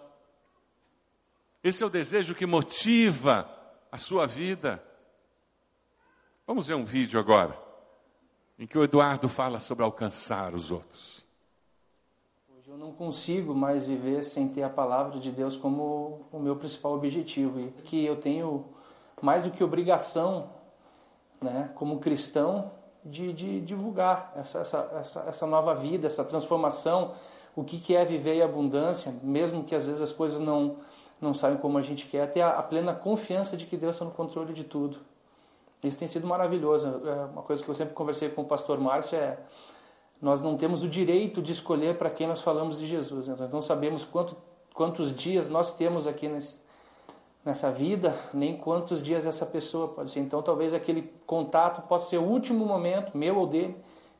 Esse 1.64 1.82
é 1.82 1.86
o 1.86 1.88
desejo 1.88 2.34
que 2.34 2.44
motiva 2.44 3.50
a 3.90 3.96
sua 3.96 4.26
vida. 4.26 4.84
Vamos 6.46 6.66
ver 6.66 6.74
um 6.74 6.84
vídeo 6.84 7.18
agora, 7.18 7.58
em 8.58 8.66
que 8.66 8.76
o 8.76 8.84
Eduardo 8.84 9.26
fala 9.26 9.58
sobre 9.58 9.84
alcançar 9.84 10.54
os 10.54 10.70
outros. 10.70 11.19
Não 12.80 12.92
consigo 12.92 13.54
mais 13.54 13.84
viver 13.84 14.24
sem 14.24 14.48
ter 14.48 14.62
a 14.62 14.70
palavra 14.70 15.20
de 15.20 15.30
Deus 15.30 15.54
como 15.54 16.22
o 16.32 16.38
meu 16.38 16.56
principal 16.56 16.94
objetivo 16.94 17.60
e 17.60 17.66
que 17.84 18.06
eu 18.06 18.16
tenho 18.16 18.64
mais 19.20 19.44
do 19.44 19.50
que 19.50 19.62
obrigação, 19.62 20.48
né, 21.42 21.70
como 21.74 21.98
cristão, 21.98 22.70
de, 23.04 23.34
de 23.34 23.60
divulgar 23.60 24.32
essa, 24.34 24.60
essa, 24.60 24.92
essa, 24.98 25.20
essa, 25.28 25.46
nova 25.46 25.74
vida, 25.74 26.06
essa 26.06 26.24
transformação, 26.24 27.12
o 27.54 27.62
que, 27.62 27.78
que 27.78 27.94
é 27.94 28.02
viver 28.02 28.36
em 28.36 28.42
abundância, 28.42 29.14
mesmo 29.22 29.62
que 29.62 29.74
às 29.74 29.84
vezes 29.84 30.00
as 30.00 30.10
coisas 30.10 30.40
não, 30.40 30.76
não 31.20 31.34
saiam 31.34 31.58
como 31.58 31.76
a 31.76 31.82
gente 31.82 32.06
quer, 32.06 32.32
ter 32.32 32.40
a, 32.40 32.60
a 32.60 32.62
plena 32.62 32.94
confiança 32.94 33.58
de 33.58 33.66
que 33.66 33.76
Deus 33.76 33.96
está 33.96 34.06
no 34.06 34.10
controle 34.12 34.54
de 34.54 34.64
tudo. 34.64 34.96
Isso 35.84 35.98
tem 35.98 36.08
sido 36.08 36.26
maravilhoso. 36.26 36.86
É 37.06 37.26
uma 37.26 37.42
coisa 37.42 37.62
que 37.62 37.68
eu 37.68 37.74
sempre 37.74 37.92
conversei 37.92 38.30
com 38.30 38.40
o 38.40 38.46
pastor 38.46 38.80
Márcio 38.80 39.18
é 39.18 39.38
nós 40.20 40.42
não 40.42 40.56
temos 40.56 40.82
o 40.82 40.88
direito 40.88 41.40
de 41.40 41.52
escolher 41.52 41.96
para 41.96 42.10
quem 42.10 42.26
nós 42.26 42.42
falamos 42.42 42.78
de 42.78 42.86
Jesus. 42.86 43.28
Né? 43.28 43.36
Nós 43.38 43.50
não 43.50 43.62
sabemos 43.62 44.04
quanto, 44.04 44.36
quantos 44.74 45.14
dias 45.14 45.48
nós 45.48 45.74
temos 45.74 46.06
aqui 46.06 46.28
nesse, 46.28 46.56
nessa 47.44 47.72
vida, 47.72 48.18
nem 48.34 48.56
quantos 48.56 49.02
dias 49.02 49.24
essa 49.24 49.46
pessoa 49.46 49.88
pode 49.88 50.10
ser. 50.10 50.20
Então, 50.20 50.42
talvez 50.42 50.74
aquele 50.74 51.02
contato 51.26 51.86
possa 51.88 52.10
ser 52.10 52.18
o 52.18 52.24
último 52.24 52.66
momento, 52.66 53.16
meu 53.16 53.38
ou 53.38 53.46
dele, 53.46 53.74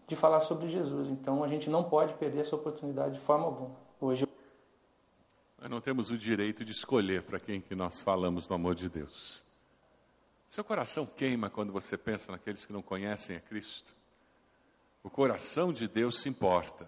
de 0.07 0.16
falar 0.16 0.40
sobre 0.40 0.71
Jesus. 0.71 1.09
Então, 1.09 1.45
a 1.45 1.49
gente 1.49 1.69
não 1.69 1.85
pode 1.85 2.14
perder 2.14 2.40
essa 2.40 2.57
oportunidade 2.57 3.14
de 3.14 3.21
forma 3.21 3.45
alguma. 3.45 3.76
Hoje. 4.00 4.26
Nós 5.61 5.71
não 5.71 5.83
temos 5.83 6.11
o 6.11 6.16
direito 6.16 6.64
de 6.64 6.73
escolher 6.73 7.23
para 7.23 7.38
quem 7.38 7.61
que 7.61 7.75
nós 7.75 8.00
falamos 8.00 8.47
do 8.47 8.54
amor 8.54 8.75
de 8.75 8.88
Deus. 8.88 9.45
Seu 10.49 10.64
coração 10.64 11.04
queima 11.04 11.50
quando 11.50 11.73
você 11.73 11.97
pensa 11.99 12.33
naqueles 12.33 12.64
que 12.64 12.73
não 12.73 12.80
conhecem 12.80 13.37
a 13.37 13.40
Cristo. 13.40 14.00
O 15.02 15.09
coração 15.09 15.73
de 15.73 15.88
Deus 15.88 16.21
se 16.21 16.28
importa. 16.28 16.87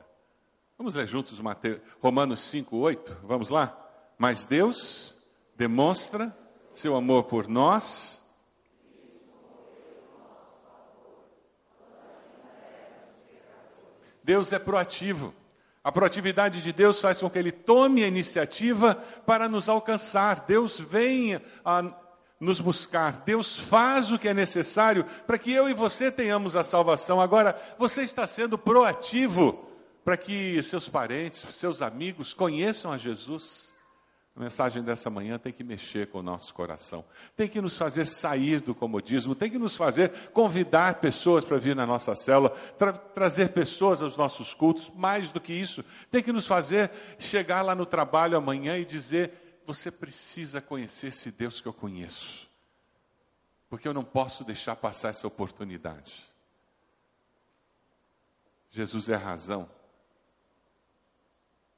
Vamos 0.77 0.95
ler 0.95 1.07
juntos 1.07 1.39
Mateus, 1.41 1.81
Romanos 2.01 2.41
5, 2.43 2.77
8? 2.77 3.17
Vamos 3.23 3.49
lá? 3.49 3.79
Mas 4.19 4.45
Deus 4.45 5.17
demonstra 5.57 6.37
seu 6.75 6.95
amor 6.95 7.25
por 7.25 7.49
nós. 7.49 8.21
Deus 14.23 14.53
é 14.53 14.59
proativo. 14.59 15.35
A 15.85 15.91
proatividade 15.91 16.63
de 16.63 16.73
Deus 16.73 17.01
faz 17.01 17.19
com 17.19 17.29
que 17.29 17.39
Ele 17.39 17.51
tome 17.51 18.05
a 18.05 18.09
iniciativa 18.09 18.95
para 19.27 19.49
nos 19.49 19.69
alcançar. 19.69 20.45
Deus 20.47 20.79
vem 20.79 21.41
a 21.65 21.83
nos 22.43 22.59
buscar. 22.59 23.23
Deus 23.25 23.57
faz 23.57 24.11
o 24.11 24.19
que 24.19 24.29
é 24.29 24.35
necessário 24.35 25.07
para 25.29 25.39
que 25.39 25.53
eu 25.53 25.69
e 25.69 25.75
você 25.75 26.11
tenhamos 26.11 26.57
a 26.57 26.65
salvação. 26.65 27.21
Agora, 27.21 27.57
você 27.79 28.03
está 28.03 28.27
sendo 28.27 28.59
proativo 28.59 29.65
para 30.05 30.17
que 30.17 30.61
seus 30.65 30.89
parentes, 30.89 31.47
seus 31.55 31.81
amigos 31.81 32.35
conheçam 32.35 32.91
a 32.91 32.99
Jesus. 32.99 33.73
A 34.35 34.41
mensagem 34.41 34.83
dessa 34.83 35.09
manhã 35.09 35.39
tem 35.39 35.53
que 35.53 35.63
mexer 35.63 36.09
com 36.09 36.19
o 36.19 36.23
nosso 36.23 36.53
coração, 36.53 37.05
tem 37.37 37.47
que 37.47 37.61
nos 37.61 37.77
fazer 37.77 38.07
sair 38.07 38.61
do 38.61 38.75
comodismo, 38.75 39.35
tem 39.35 39.51
que 39.51 39.59
nos 39.59 39.77
fazer 39.77 40.11
convidar 40.33 40.95
pessoas 40.95 41.45
para 41.45 41.59
vir 41.59 41.77
na 41.77 41.87
nossa 41.87 42.15
célula, 42.15 42.51
tra 42.79 42.95
trazer 42.95 43.51
pessoas 43.51 44.01
aos 44.01 44.17
nossos 44.17 44.55
cultos, 44.55 44.91
mais 44.97 45.29
do 45.29 45.39
que 45.39 45.53
isso, 45.53 45.85
tem 46.11 46.23
que 46.23 46.33
nos 46.33 46.47
fazer 46.47 46.91
chegar 47.19 47.61
lá 47.61 47.75
no 47.75 47.85
trabalho 47.85 48.37
amanhã 48.37 48.79
e 48.79 48.87
dizer: 48.87 49.42
você 49.67 49.91
precisa 49.91 50.61
conhecer 50.61 51.09
esse 51.09 51.31
Deus 51.31 51.61
que 51.61 51.69
eu 51.69 51.73
conheço. 51.73 52.49
Porque 53.69 53.89
eu 53.89 53.95
não 53.95 54.05
posso 54.05 54.45
deixar 54.45 54.77
passar 54.77 55.09
essa 55.09 55.27
oportunidade. 55.27 56.31
Jesus 58.71 59.09
é 59.09 59.15
a 59.15 59.19
razão 59.19 59.69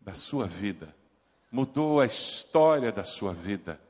da 0.01 0.15
sua 0.15 0.47
vida, 0.47 0.95
mudou 1.51 2.01
a 2.01 2.07
história 2.07 2.93
da 2.93 3.05
sua 3.05 3.33
vida. 3.33 3.81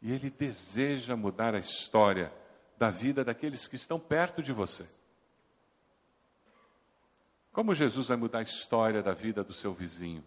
E 0.00 0.12
Ele 0.12 0.30
deseja 0.30 1.16
mudar 1.16 1.54
a 1.54 1.58
história 1.58 2.32
da 2.78 2.88
vida 2.88 3.24
daqueles 3.24 3.66
que 3.66 3.76
estão 3.76 3.98
perto 3.98 4.42
de 4.42 4.52
você. 4.52 4.86
Como 7.52 7.74
Jesus 7.74 8.08
vai 8.08 8.16
mudar 8.16 8.38
a 8.38 8.42
história 8.42 9.02
da 9.02 9.12
vida 9.12 9.42
do 9.42 9.52
seu 9.52 9.74
vizinho? 9.74 10.24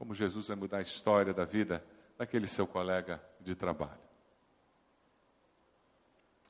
Como 0.00 0.14
Jesus 0.14 0.48
vai 0.48 0.56
mudar 0.56 0.78
a 0.78 0.80
história 0.80 1.34
da 1.34 1.44
vida 1.44 1.84
daquele 2.16 2.46
seu 2.46 2.66
colega 2.66 3.22
de 3.38 3.54
trabalho. 3.54 4.00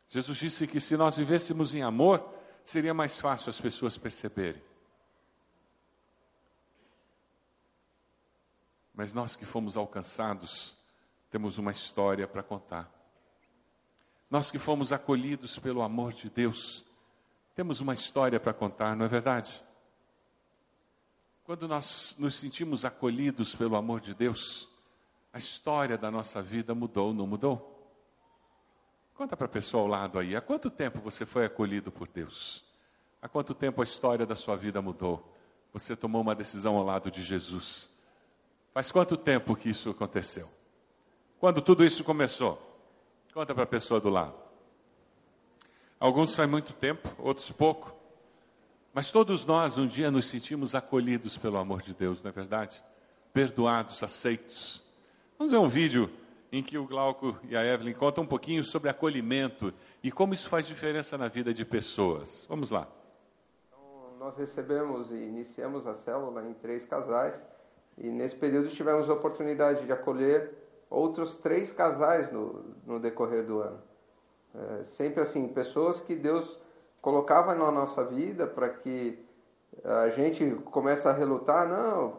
Jesus 0.08 0.38
disse 0.38 0.68
que 0.68 0.80
se 0.80 0.96
nós 0.96 1.16
vivêssemos 1.16 1.74
em 1.74 1.82
amor, 1.82 2.32
seria 2.62 2.94
mais 2.94 3.18
fácil 3.18 3.50
as 3.50 3.60
pessoas 3.60 3.98
perceberem. 3.98 4.62
Mas 8.94 9.12
nós 9.12 9.34
que 9.34 9.44
fomos 9.44 9.76
alcançados, 9.76 10.76
temos 11.28 11.58
uma 11.58 11.72
história 11.72 12.28
para 12.28 12.44
contar. 12.44 12.88
Nós 14.30 14.48
que 14.48 14.60
fomos 14.60 14.92
acolhidos 14.92 15.58
pelo 15.58 15.82
amor 15.82 16.12
de 16.12 16.30
Deus, 16.30 16.86
temos 17.56 17.80
uma 17.80 17.94
história 17.94 18.38
para 18.38 18.54
contar, 18.54 18.94
não 18.94 19.06
é 19.06 19.08
verdade? 19.08 19.60
Quando 21.50 21.66
nós 21.66 22.14
nos 22.16 22.36
sentimos 22.36 22.84
acolhidos 22.84 23.56
pelo 23.56 23.74
amor 23.74 24.00
de 24.00 24.14
Deus, 24.14 24.68
a 25.32 25.38
história 25.40 25.98
da 25.98 26.08
nossa 26.08 26.40
vida 26.40 26.76
mudou, 26.76 27.12
não 27.12 27.26
mudou? 27.26 27.92
Conta 29.16 29.36
para 29.36 29.46
a 29.46 29.48
pessoa 29.48 29.82
ao 29.82 29.88
lado 29.88 30.20
aí, 30.20 30.36
há 30.36 30.40
quanto 30.40 30.70
tempo 30.70 31.00
você 31.00 31.26
foi 31.26 31.44
acolhido 31.44 31.90
por 31.90 32.06
Deus? 32.06 32.64
Há 33.20 33.28
quanto 33.28 33.52
tempo 33.52 33.80
a 33.80 33.84
história 33.84 34.24
da 34.24 34.36
sua 34.36 34.54
vida 34.54 34.80
mudou? 34.80 35.28
Você 35.72 35.96
tomou 35.96 36.22
uma 36.22 36.36
decisão 36.36 36.76
ao 36.76 36.84
lado 36.84 37.10
de 37.10 37.20
Jesus. 37.20 37.90
Faz 38.72 38.92
quanto 38.92 39.16
tempo 39.16 39.56
que 39.56 39.70
isso 39.70 39.90
aconteceu? 39.90 40.48
Quando 41.40 41.60
tudo 41.60 41.84
isso 41.84 42.04
começou? 42.04 42.62
Conta 43.34 43.52
para 43.52 43.64
a 43.64 43.66
pessoa 43.66 44.00
do 44.00 44.08
lado. 44.08 44.36
Alguns 45.98 46.32
faz 46.32 46.48
muito 46.48 46.72
tempo, 46.72 47.08
outros 47.18 47.50
pouco. 47.50 47.99
Mas 48.92 49.08
todos 49.08 49.44
nós 49.44 49.78
um 49.78 49.86
dia 49.86 50.10
nos 50.10 50.28
sentimos 50.28 50.74
acolhidos 50.74 51.38
pelo 51.38 51.58
amor 51.58 51.80
de 51.80 51.94
Deus, 51.94 52.20
não 52.24 52.30
é 52.30 52.32
verdade? 52.32 52.82
Perdoados, 53.32 54.02
aceitos. 54.02 54.82
Vamos 55.38 55.52
ver 55.52 55.58
um 55.58 55.68
vídeo 55.68 56.10
em 56.50 56.60
que 56.60 56.76
o 56.76 56.84
Glauco 56.84 57.38
e 57.48 57.56
a 57.56 57.64
Evelyn 57.64 57.94
contam 57.94 58.24
um 58.24 58.26
pouquinho 58.26 58.64
sobre 58.64 58.90
acolhimento 58.90 59.72
e 60.02 60.10
como 60.10 60.34
isso 60.34 60.48
faz 60.48 60.66
diferença 60.66 61.16
na 61.16 61.28
vida 61.28 61.54
de 61.54 61.64
pessoas. 61.64 62.44
Vamos 62.48 62.70
lá. 62.70 62.88
Então, 63.68 64.18
nós 64.18 64.36
recebemos 64.36 65.12
e 65.12 65.16
iniciamos 65.16 65.86
a 65.86 65.94
célula 65.94 66.44
em 66.44 66.54
três 66.54 66.84
casais 66.84 67.40
e 67.96 68.08
nesse 68.08 68.34
período 68.34 68.70
tivemos 68.70 69.08
a 69.08 69.12
oportunidade 69.12 69.86
de 69.86 69.92
acolher 69.92 70.50
outros 70.90 71.36
três 71.36 71.70
casais 71.70 72.32
no, 72.32 72.74
no 72.84 72.98
decorrer 72.98 73.46
do 73.46 73.60
ano. 73.60 73.80
É, 74.52 74.82
sempre 74.82 75.22
assim, 75.22 75.46
pessoas 75.46 76.00
que 76.00 76.16
Deus 76.16 76.58
colocava 77.00 77.54
na 77.54 77.70
nossa 77.70 78.04
vida 78.04 78.46
para 78.46 78.68
que 78.68 79.18
a 79.84 80.08
gente 80.10 80.44
comece 80.66 81.08
a 81.08 81.12
relutar, 81.12 81.68
não, 81.68 82.18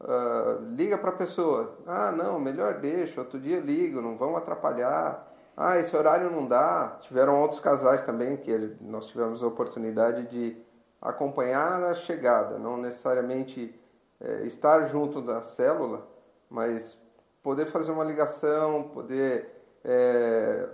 uh, 0.00 0.62
liga 0.68 0.96
para 0.98 1.10
a 1.10 1.14
pessoa, 1.14 1.76
ah, 1.86 2.12
não, 2.12 2.38
melhor 2.38 2.74
deixa, 2.74 3.20
outro 3.20 3.38
dia 3.40 3.58
ligo, 3.58 4.00
não 4.00 4.16
vamos 4.16 4.38
atrapalhar, 4.38 5.26
ah, 5.56 5.78
esse 5.78 5.94
horário 5.94 6.30
não 6.30 6.46
dá. 6.46 6.96
Tiveram 7.02 7.40
outros 7.42 7.60
casais 7.60 8.02
também 8.02 8.36
que 8.36 8.76
nós 8.80 9.06
tivemos 9.06 9.42
a 9.42 9.46
oportunidade 9.46 10.26
de 10.28 10.56
acompanhar 11.02 11.82
a 11.84 11.94
chegada, 11.94 12.58
não 12.58 12.76
necessariamente 12.76 13.78
é, 14.20 14.46
estar 14.46 14.86
junto 14.86 15.20
da 15.20 15.42
célula, 15.42 16.06
mas 16.48 16.96
poder 17.42 17.66
fazer 17.66 17.90
uma 17.90 18.04
ligação, 18.04 18.84
poder 18.94 19.50
é, 19.84 20.66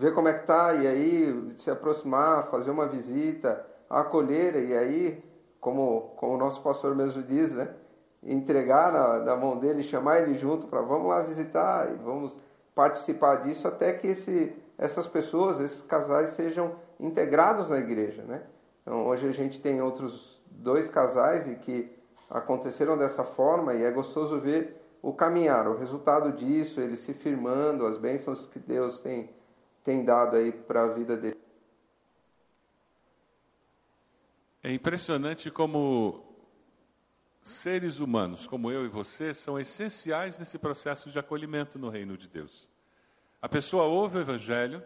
ver 0.00 0.14
como 0.14 0.28
é 0.28 0.32
que 0.32 0.40
está 0.40 0.72
e 0.72 0.86
aí 0.86 1.52
se 1.58 1.70
aproximar, 1.70 2.46
fazer 2.46 2.70
uma 2.70 2.86
visita, 2.86 3.62
acolher 3.88 4.56
e 4.56 4.74
aí, 4.74 5.22
como, 5.60 6.14
como 6.16 6.36
o 6.36 6.38
nosso 6.38 6.62
pastor 6.62 6.96
mesmo 6.96 7.22
diz, 7.22 7.52
né? 7.52 7.68
entregar 8.22 8.90
na, 8.90 9.18
na 9.18 9.36
mão 9.36 9.58
dele, 9.58 9.82
chamar 9.82 10.20
ele 10.20 10.38
junto 10.38 10.66
para 10.68 10.80
vamos 10.80 11.06
lá 11.06 11.20
visitar 11.20 11.92
e 11.92 11.96
vamos 11.96 12.40
participar 12.74 13.42
disso 13.42 13.68
até 13.68 13.92
que 13.92 14.06
esse, 14.06 14.56
essas 14.78 15.06
pessoas, 15.06 15.60
esses 15.60 15.82
casais 15.82 16.30
sejam 16.30 16.76
integrados 16.98 17.68
na 17.68 17.76
igreja, 17.76 18.22
né? 18.22 18.42
Então 18.80 19.06
hoje 19.06 19.28
a 19.28 19.32
gente 19.32 19.60
tem 19.60 19.82
outros 19.82 20.42
dois 20.50 20.88
casais 20.88 21.46
e 21.46 21.56
que 21.56 21.94
aconteceram 22.30 22.96
dessa 22.96 23.22
forma 23.22 23.74
e 23.74 23.84
é 23.84 23.90
gostoso 23.90 24.40
ver 24.40 24.80
o 25.02 25.12
caminhar, 25.12 25.68
o 25.68 25.76
resultado 25.76 26.32
disso, 26.32 26.80
ele 26.80 26.96
se 26.96 27.12
firmando, 27.12 27.86
as 27.86 27.98
bênçãos 27.98 28.46
que 28.46 28.58
Deus 28.58 28.98
tem, 29.00 29.28
tem 29.84 30.04
dado 30.04 30.36
aí 30.36 30.52
para 30.52 30.84
a 30.84 30.94
vida 30.94 31.16
dele. 31.16 31.40
É 34.62 34.72
impressionante 34.72 35.50
como 35.50 36.24
seres 37.42 37.98
humanos, 37.98 38.46
como 38.46 38.70
eu 38.70 38.84
e 38.84 38.88
você, 38.88 39.32
são 39.32 39.58
essenciais 39.58 40.38
nesse 40.38 40.58
processo 40.58 41.10
de 41.10 41.18
acolhimento 41.18 41.78
no 41.78 41.88
reino 41.88 42.16
de 42.16 42.28
Deus. 42.28 42.68
A 43.40 43.48
pessoa 43.48 43.84
ouve 43.84 44.18
o 44.18 44.20
Evangelho, 44.20 44.82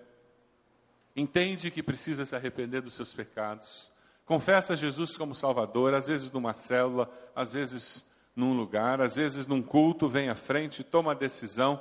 entende 1.16 1.70
que 1.70 1.82
precisa 1.82 2.24
se 2.24 2.36
arrepender 2.36 2.80
dos 2.82 2.94
seus 2.94 3.12
pecados, 3.12 3.92
Confessa 4.24 4.74
Jesus 4.74 5.16
como 5.16 5.34
Salvador, 5.34 5.92
às 5.92 6.06
vezes 6.06 6.32
numa 6.32 6.54
célula, 6.54 7.10
às 7.36 7.52
vezes 7.52 8.04
num 8.34 8.54
lugar, 8.54 9.00
às 9.00 9.14
vezes 9.14 9.46
num 9.46 9.62
culto, 9.62 10.08
vem 10.08 10.30
à 10.30 10.34
frente, 10.34 10.82
toma 10.82 11.12
a 11.12 11.14
decisão. 11.14 11.80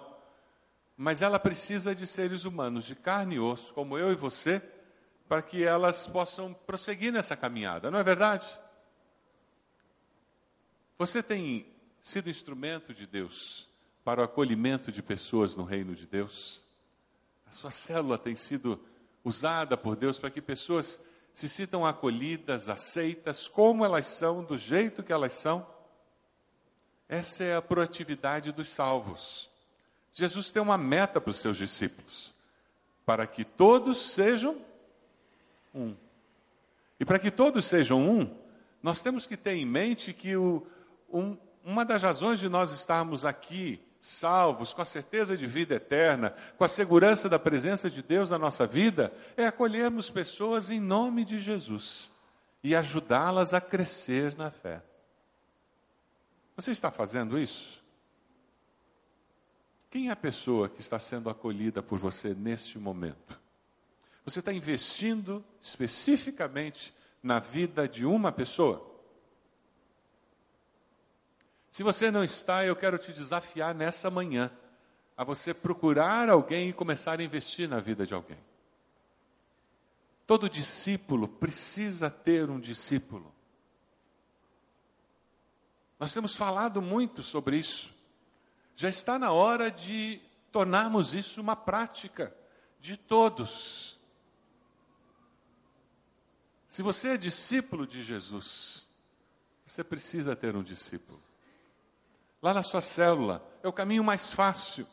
Mas 0.95 1.21
ela 1.21 1.39
precisa 1.39 1.95
de 1.95 2.06
seres 2.06 2.45
humanos, 2.45 2.86
de 2.86 2.95
carne 2.95 3.36
e 3.36 3.39
osso, 3.39 3.73
como 3.73 3.97
eu 3.97 4.12
e 4.12 4.15
você, 4.15 4.62
para 5.27 5.41
que 5.41 5.63
elas 5.63 6.08
possam 6.08 6.53
prosseguir 6.53 7.12
nessa 7.12 7.36
caminhada, 7.36 7.89
não 7.89 7.99
é 7.99 8.03
verdade? 8.03 8.45
Você 10.97 11.23
tem 11.23 11.65
sido 12.01 12.29
instrumento 12.29 12.93
de 12.93 13.08
Deus 13.08 13.67
para 14.03 14.21
o 14.21 14.23
acolhimento 14.23 14.91
de 14.91 15.01
pessoas 15.01 15.56
no 15.56 15.63
reino 15.63 15.95
de 15.95 16.06
Deus? 16.06 16.63
A 17.47 17.51
sua 17.51 17.71
célula 17.71 18.17
tem 18.17 18.36
sido 18.36 18.79
usada 19.23 19.75
por 19.75 19.95
Deus 19.95 20.19
para 20.19 20.29
que 20.29 20.41
pessoas 20.41 20.99
se 21.34 21.49
sintam 21.49 21.86
acolhidas, 21.86 22.69
aceitas, 22.69 23.47
como 23.47 23.84
elas 23.84 24.08
são, 24.08 24.43
do 24.43 24.58
jeito 24.58 25.01
que 25.01 25.12
elas 25.12 25.34
são. 25.34 25.65
Essa 27.10 27.43
é 27.43 27.56
a 27.56 27.62
proatividade 27.62 28.51
dos 28.51 28.69
salvos. 28.69 29.49
Jesus 30.13 30.52
tem 30.52 30.62
uma 30.62 30.78
meta 30.78 31.19
para 31.19 31.32
os 31.32 31.38
seus 31.38 31.58
discípulos: 31.58 32.34
para 33.06 33.26
que 33.26 33.43
todos 33.43 34.13
sejam 34.13 34.58
um. 35.73 35.95
E 36.99 37.06
para 37.06 37.19
que 37.19 37.32
todos 37.32 37.65
sejam 37.65 37.99
um, 38.08 38.34
nós 38.82 39.02
temos 39.02 39.26
que 39.26 39.36
ter 39.36 39.56
em 39.56 39.65
mente 39.65 40.13
que 40.13 40.36
o, 40.36 40.65
um, 41.12 41.36
uma 41.63 41.84
das 41.84 42.04
razões 42.04 42.39
de 42.39 42.47
nós 42.47 42.71
estarmos 42.71 43.26
aqui 43.26 43.82
salvos, 43.99 44.73
com 44.73 44.82
a 44.82 44.86
certeza 44.86 45.38
de 45.38 45.47
vida 45.47 45.76
eterna, 45.76 46.36
com 46.58 46.63
a 46.63 46.69
segurança 46.69 47.30
da 47.30 47.39
presença 47.39 47.89
de 47.89 48.04
Deus 48.04 48.30
na 48.30 48.38
nossa 48.38 48.67
vida, 48.67 49.13
é 49.36 49.47
acolhermos 49.47 50.10
pessoas 50.10 50.69
em 50.69 50.80
nome 50.80 51.23
de 51.23 51.39
Jesus 51.39 52.12
e 52.63 52.76
ajudá-las 52.76 53.54
a 53.54 53.62
crescer 53.62 54.36
na 54.38 54.52
fé. 54.52 54.82
Você 56.56 56.71
está 56.71 56.91
fazendo 56.91 57.39
isso? 57.39 57.83
Quem 59.93 60.08
é 60.10 60.12
a 60.12 60.15
pessoa 60.15 60.67
que 60.67 60.82
está 60.82 60.97
sendo 60.97 61.29
acolhida 61.29 61.84
por 61.84 61.99
você 61.99 62.34
neste 62.34 62.79
momento? 62.79 63.39
Você 64.25 64.39
está 64.39 64.51
investindo 64.51 65.45
especificamente 65.62 66.91
na 67.21 67.38
vida 67.38 67.88
de 67.88 68.03
uma 68.03 68.32
pessoa? 68.32 68.91
Se 71.71 71.84
você 71.84 72.10
não 72.10 72.23
está, 72.23 72.65
eu 72.65 72.75
quero 72.75 72.97
te 72.97 73.13
desafiar 73.13 73.75
nessa 73.75 74.10
manhã 74.10 74.51
a 75.15 75.23
você 75.23 75.53
procurar 75.53 76.27
alguém 76.27 76.69
e 76.69 76.73
começar 76.73 77.19
a 77.19 77.23
investir 77.23 77.69
na 77.69 77.79
vida 77.79 78.03
de 78.03 78.15
alguém. 78.15 78.39
Todo 80.25 80.49
discípulo 80.49 81.27
precisa 81.27 82.10
ter 82.10 82.49
um 82.49 82.60
discípulo. 82.60 83.32
Nós 85.99 86.12
temos 86.12 86.36
falado 86.36 86.82
muito 86.82 87.21
sobre 87.21 87.58
isso. 87.58 87.93
Já 88.76 88.90
está 88.90 89.18
na 89.20 89.32
hora 89.32 89.70
de 89.70 90.22
tornarmos 90.52 91.14
isso 91.14 91.42
uma 91.42 91.56
prática 91.56 92.36
de 92.80 92.98
todos. 92.98 94.00
Se 96.68 96.82
você 96.82 97.10
é 97.10 97.18
discípulo 97.18 97.86
de 97.86 98.02
Jesus, 98.02 98.88
você 99.66 99.84
precisa 99.84 100.36
ter 100.36 100.56
um 100.56 100.64
discípulo 100.64 101.22
lá 102.44 102.54
na 102.54 102.62
sua 102.62 102.82
célula. 102.82 103.42
É 103.64 103.68
o 103.70 103.74
caminho 103.74 104.04
mais 104.04 104.34
fácil. 104.34 104.86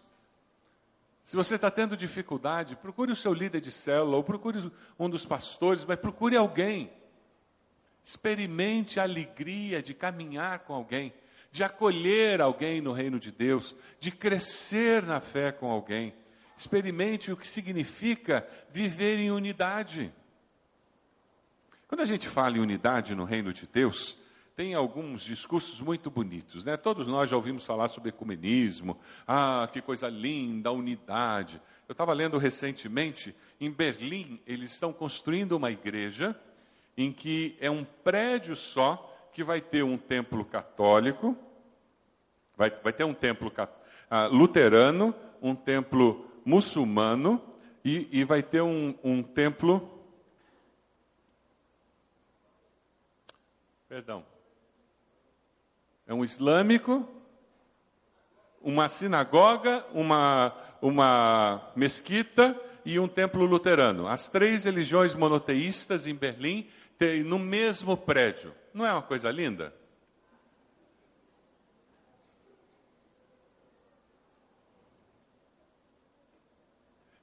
Se 1.25 1.37
você 1.37 1.57
está 1.57 1.69
tendo 1.71 1.97
dificuldade, 1.97 2.77
procure 2.77 3.11
o 3.11 3.16
seu 3.16 3.35
líder 3.35 3.61
de 3.61 3.73
célula 3.73 4.16
ou 4.16 4.23
procure 4.23 4.71
um 4.99 5.11
dos 5.11 5.27
pastores, 5.27 5.85
mas 5.85 5.99
procure 5.99 6.37
alguém. 6.37 6.93
Experimente 8.05 9.01
a 9.01 9.03
alegria 9.03 9.83
de 9.83 9.95
caminhar 9.95 10.61
com 10.61 10.75
alguém, 10.75 11.12
de 11.50 11.64
acolher 11.64 12.40
alguém 12.40 12.80
no 12.80 12.92
reino 12.92 13.18
de 13.18 13.32
Deus, 13.32 13.74
de 13.98 14.10
crescer 14.10 15.02
na 15.02 15.20
fé 15.20 15.50
com 15.50 15.70
alguém. 15.70 16.14
Experimente 16.56 17.32
o 17.32 17.36
que 17.36 17.48
significa 17.48 18.46
viver 18.70 19.18
em 19.18 19.30
unidade. 19.30 20.12
Quando 21.88 22.02
a 22.02 22.04
gente 22.04 22.28
fala 22.28 22.56
em 22.56 22.60
unidade 22.60 23.14
no 23.14 23.24
reino 23.24 23.52
de 23.52 23.66
Deus, 23.66 24.16
tem 24.54 24.74
alguns 24.74 25.22
discursos 25.22 25.80
muito 25.80 26.10
bonitos, 26.10 26.64
né? 26.64 26.76
Todos 26.76 27.06
nós 27.06 27.30
já 27.30 27.34
ouvimos 27.34 27.64
falar 27.64 27.88
sobre 27.88 28.10
ecumenismo, 28.10 29.00
ah, 29.26 29.68
que 29.72 29.80
coisa 29.80 30.08
linda, 30.08 30.70
unidade. 30.70 31.60
Eu 31.88 31.92
estava 31.92 32.12
lendo 32.12 32.38
recentemente, 32.38 33.34
em 33.58 33.70
Berlim, 33.70 34.38
eles 34.46 34.70
estão 34.70 34.92
construindo 34.92 35.52
uma 35.52 35.70
igreja 35.70 36.38
em 36.96 37.10
que 37.10 37.56
é 37.58 37.70
um 37.70 37.84
prédio 37.84 38.54
só 38.54 39.10
que 39.40 39.44
vai 39.44 39.59
ter 39.59 39.83
um 39.83 39.96
templo 39.96 40.44
católico, 40.44 41.35
vai, 42.59 42.68
vai 42.68 42.92
ter 42.92 43.05
um 43.05 43.14
templo 43.14 43.50
uh, 43.50 44.29
luterano, 44.31 45.14
um 45.40 45.55
templo 45.55 46.31
muçulmano 46.44 47.42
e, 47.83 48.07
e 48.12 48.22
vai 48.22 48.42
ter 48.42 48.61
um, 48.61 48.94
um 49.03 49.22
templo. 49.22 49.98
Perdão. 53.88 54.26
É 56.07 56.12
um 56.12 56.22
islâmico, 56.22 57.09
uma 58.61 58.90
sinagoga, 58.90 59.87
uma, 59.94 60.55
uma 60.83 61.72
mesquita 61.74 62.55
e 62.85 63.00
um 63.00 63.09
templo 63.09 63.46
luterano. 63.46 64.07
As 64.07 64.29
três 64.29 64.64
religiões 64.64 65.14
monoteístas 65.14 66.07
em 66.07 66.14
Berlim 66.14 66.68
têm 66.98 67.22
no 67.22 67.38
mesmo 67.38 67.96
prédio. 67.96 68.60
Não 68.72 68.87
é 68.87 68.92
uma 68.92 69.02
coisa 69.02 69.30
linda? 69.30 69.74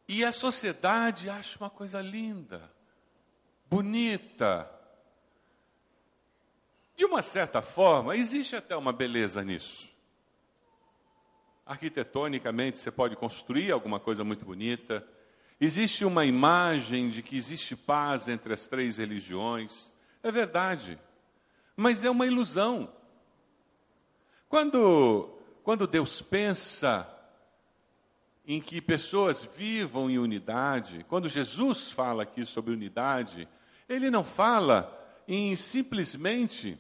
E 0.07 0.23
a 0.23 0.31
sociedade 0.31 1.29
acha 1.29 1.59
uma 1.59 1.69
coisa 1.69 2.01
linda, 2.01 2.71
bonita. 3.69 4.71
De 6.95 7.03
uma 7.03 7.21
certa 7.21 7.61
forma, 7.61 8.15
existe 8.15 8.55
até 8.55 8.75
uma 8.75 8.93
beleza 8.93 9.43
nisso. 9.43 9.89
Arquitetonicamente, 11.65 12.79
você 12.79 12.89
pode 12.89 13.17
construir 13.17 13.71
alguma 13.71 13.99
coisa 13.99 14.23
muito 14.23 14.45
bonita. 14.45 15.05
Existe 15.59 16.05
uma 16.05 16.25
imagem 16.25 17.09
de 17.09 17.21
que 17.21 17.35
existe 17.35 17.75
paz 17.75 18.29
entre 18.29 18.53
as 18.53 18.65
três 18.65 18.97
religiões. 18.97 19.91
É 20.23 20.31
verdade. 20.31 20.97
Mas 21.77 22.03
é 22.03 22.09
uma 22.09 22.25
ilusão. 22.25 22.91
Quando, 24.49 25.29
quando 25.63 25.85
Deus 25.85 26.23
pensa 26.23 27.07
em 28.47 28.59
que 28.59 28.81
pessoas 28.81 29.43
vivam 29.43 30.09
em 30.09 30.17
unidade, 30.17 31.05
quando 31.07 31.29
Jesus 31.29 31.91
fala 31.91 32.23
aqui 32.23 32.45
sobre 32.45 32.73
unidade, 32.73 33.47
ele 33.87 34.09
não 34.09 34.23
fala 34.23 34.91
em 35.27 35.55
simplesmente 35.55 36.79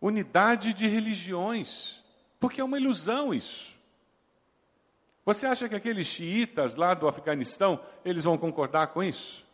unidade 0.00 0.72
de 0.72 0.88
religiões, 0.88 2.02
porque 2.40 2.60
é 2.60 2.64
uma 2.64 2.78
ilusão 2.78 3.32
isso. 3.32 3.78
Você 5.24 5.46
acha 5.46 5.68
que 5.68 5.76
aqueles 5.76 6.06
xiitas 6.06 6.74
lá 6.74 6.94
do 6.94 7.06
Afeganistão, 7.06 7.80
eles 8.04 8.24
vão 8.24 8.38
concordar 8.38 8.88
com 8.88 9.02
isso? 9.02 9.46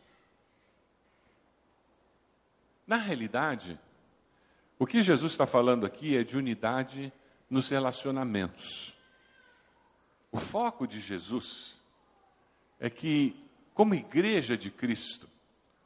Na 2.87 2.97
realidade, 2.97 3.79
o 4.85 4.87
que 4.87 5.03
Jesus 5.03 5.33
está 5.33 5.47
falando 5.47 5.87
aqui 5.87 6.15
é 6.15 6.23
de 6.23 6.37
unidade 6.37 7.11
nos 7.49 7.71
relacionamentos. 7.71 8.95
O 10.31 10.37
foco 10.37 10.87
de 10.87 11.01
Jesus 11.01 11.79
é 12.79 12.91
que, 12.91 13.35
como 13.73 13.95
igreja 13.95 14.59
de 14.59 14.71
Cristo, 14.71 15.27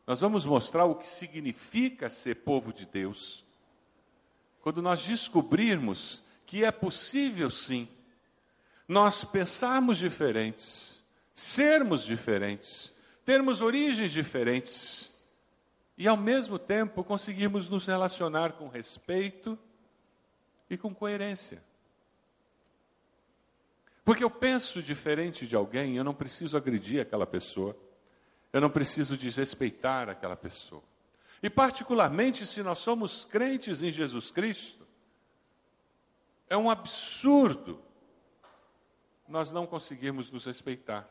nós 0.05 0.21
vamos 0.21 0.45
mostrar 0.45 0.85
o 0.85 0.97
que 0.97 1.07
significa 1.07 2.11
ser 2.11 2.43
povo 2.43 2.73
de 2.73 2.87
Deus, 2.87 3.45
quando 4.61 4.83
nós 4.83 5.07
descobrirmos 5.07 6.21
que 6.45 6.65
é 6.65 6.73
possível 6.73 7.53
sim 7.53 7.89
nós 8.89 9.23
pensarmos 9.23 9.99
diferentes, 9.99 11.01
sermos 11.37 12.03
diferentes, 12.03 12.93
termos 13.25 13.63
origens 13.63 14.11
diferentes 14.11 15.17
e 15.99 16.07
ao 16.07 16.17
mesmo 16.17 16.61
tempo 16.61 17.03
conseguirmos 17.03 17.69
nos 17.69 17.85
relacionar 17.85 18.53
com 18.53 18.69
respeito 18.69 19.59
e 20.71 20.79
com 20.79 20.95
coerência. 20.95 21.61
Porque 24.05 24.23
eu 24.23 24.31
penso 24.31 24.81
diferente 24.81 25.45
de 25.45 25.57
alguém, 25.57 25.97
eu 25.97 26.05
não 26.05 26.15
preciso 26.15 26.57
agredir 26.57 27.03
aquela 27.03 27.27
pessoa, 27.27 27.77
eu 28.53 28.61
não 28.61 28.71
preciso 28.71 29.17
desrespeitar 29.17 30.09
aquela 30.09 30.37
pessoa. 30.37 30.85
E, 31.43 31.51
particularmente, 31.51 32.47
se 32.47 32.63
nós 32.63 32.79
somos 32.79 33.25
crentes 33.25 33.83
em 33.83 33.93
Jesus 33.93 34.31
Cristo, 34.31 34.87
é 36.49 36.57
um 36.57 36.71
absurdo 36.71 37.83
nós 39.27 39.53
não 39.53 39.67
conseguirmos 39.67 40.31
nos 40.31 40.47
respeitar. 40.47 41.07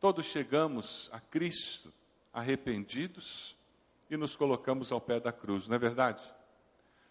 Todos 0.00 0.26
chegamos 0.26 1.08
a 1.12 1.20
Cristo 1.20 1.92
arrependidos 2.32 3.57
e 4.10 4.16
nos 4.16 4.34
colocamos 4.36 4.90
ao 4.90 5.00
pé 5.00 5.20
da 5.20 5.32
cruz, 5.32 5.68
não 5.68 5.76
é 5.76 5.78
verdade? 5.78 6.22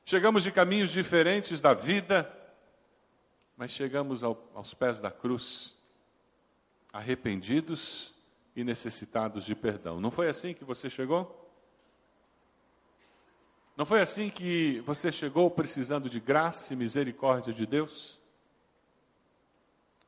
Chegamos 0.05 0.43
de 0.43 0.51
caminhos 0.51 0.91
diferentes 0.91 1.59
da 1.59 1.73
vida, 1.73 2.31
mas 3.55 3.71
chegamos 3.71 4.23
ao, 4.23 4.49
aos 4.55 4.73
pés 4.73 4.99
da 4.99 5.11
cruz, 5.11 5.75
arrependidos 6.93 8.13
e 8.55 8.63
necessitados 8.63 9.45
de 9.45 9.53
perdão. 9.53 9.99
Não 9.99 10.09
foi 10.09 10.29
assim 10.29 10.53
que 10.53 10.63
você 10.63 10.89
chegou? 10.89 11.45
Não 13.75 13.85
foi 13.85 14.01
assim 14.01 14.29
que 14.29 14.79
você 14.85 15.11
chegou 15.11 15.51
precisando 15.51 16.09
de 16.09 16.19
graça 16.19 16.73
e 16.73 16.75
misericórdia 16.75 17.53
de 17.53 17.65
Deus? 17.65 18.19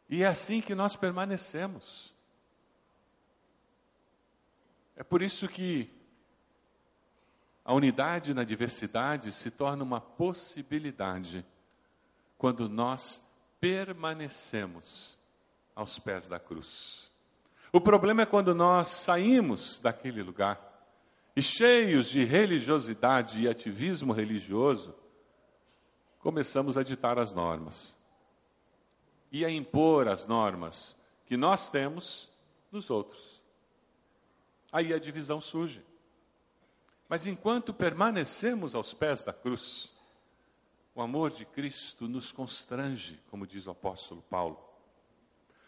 E 0.09 0.23
é 0.23 0.27
assim 0.27 0.59
que 0.59 0.73
nós 0.73 0.95
permanecemos. 0.95 2.11
É 4.95 5.03
por 5.03 5.21
isso 5.21 5.47
que 5.47 5.98
a 7.69 7.73
unidade 7.75 8.33
na 8.33 8.43
diversidade 8.43 9.31
se 9.31 9.51
torna 9.51 9.83
uma 9.83 10.01
possibilidade 10.01 11.45
quando 12.35 12.67
nós 12.67 13.23
permanecemos 13.59 15.19
aos 15.75 15.99
pés 15.99 16.27
da 16.27 16.39
cruz. 16.39 17.11
O 17.71 17.79
problema 17.79 18.23
é 18.23 18.25
quando 18.25 18.55
nós 18.55 18.87
saímos 18.87 19.79
daquele 19.83 20.23
lugar 20.23 20.59
e, 21.35 21.43
cheios 21.43 22.09
de 22.09 22.23
religiosidade 22.23 23.39
e 23.39 23.47
ativismo 23.47 24.13
religioso, 24.13 24.95
começamos 26.17 26.75
a 26.75 26.81
ditar 26.81 27.19
as 27.19 27.35
normas 27.35 27.95
e 29.31 29.45
a 29.45 29.51
impor 29.51 30.07
as 30.07 30.25
normas 30.25 30.97
que 31.27 31.37
nós 31.37 31.69
temos 31.69 32.31
nos 32.71 32.89
outros. 32.89 33.39
Aí 34.71 34.91
a 34.91 34.97
divisão 34.97 35.39
surge. 35.39 35.87
Mas 37.09 37.25
enquanto 37.25 37.73
permanecemos 37.73 38.75
aos 38.75 38.93
pés 38.93 39.23
da 39.23 39.33
cruz, 39.33 39.91
o 40.93 41.01
amor 41.01 41.31
de 41.31 41.43
Cristo 41.43 42.07
nos 42.07 42.31
constrange, 42.31 43.19
como 43.31 43.47
diz 43.47 43.65
o 43.65 43.71
apóstolo 43.71 44.21
Paulo. 44.21 44.63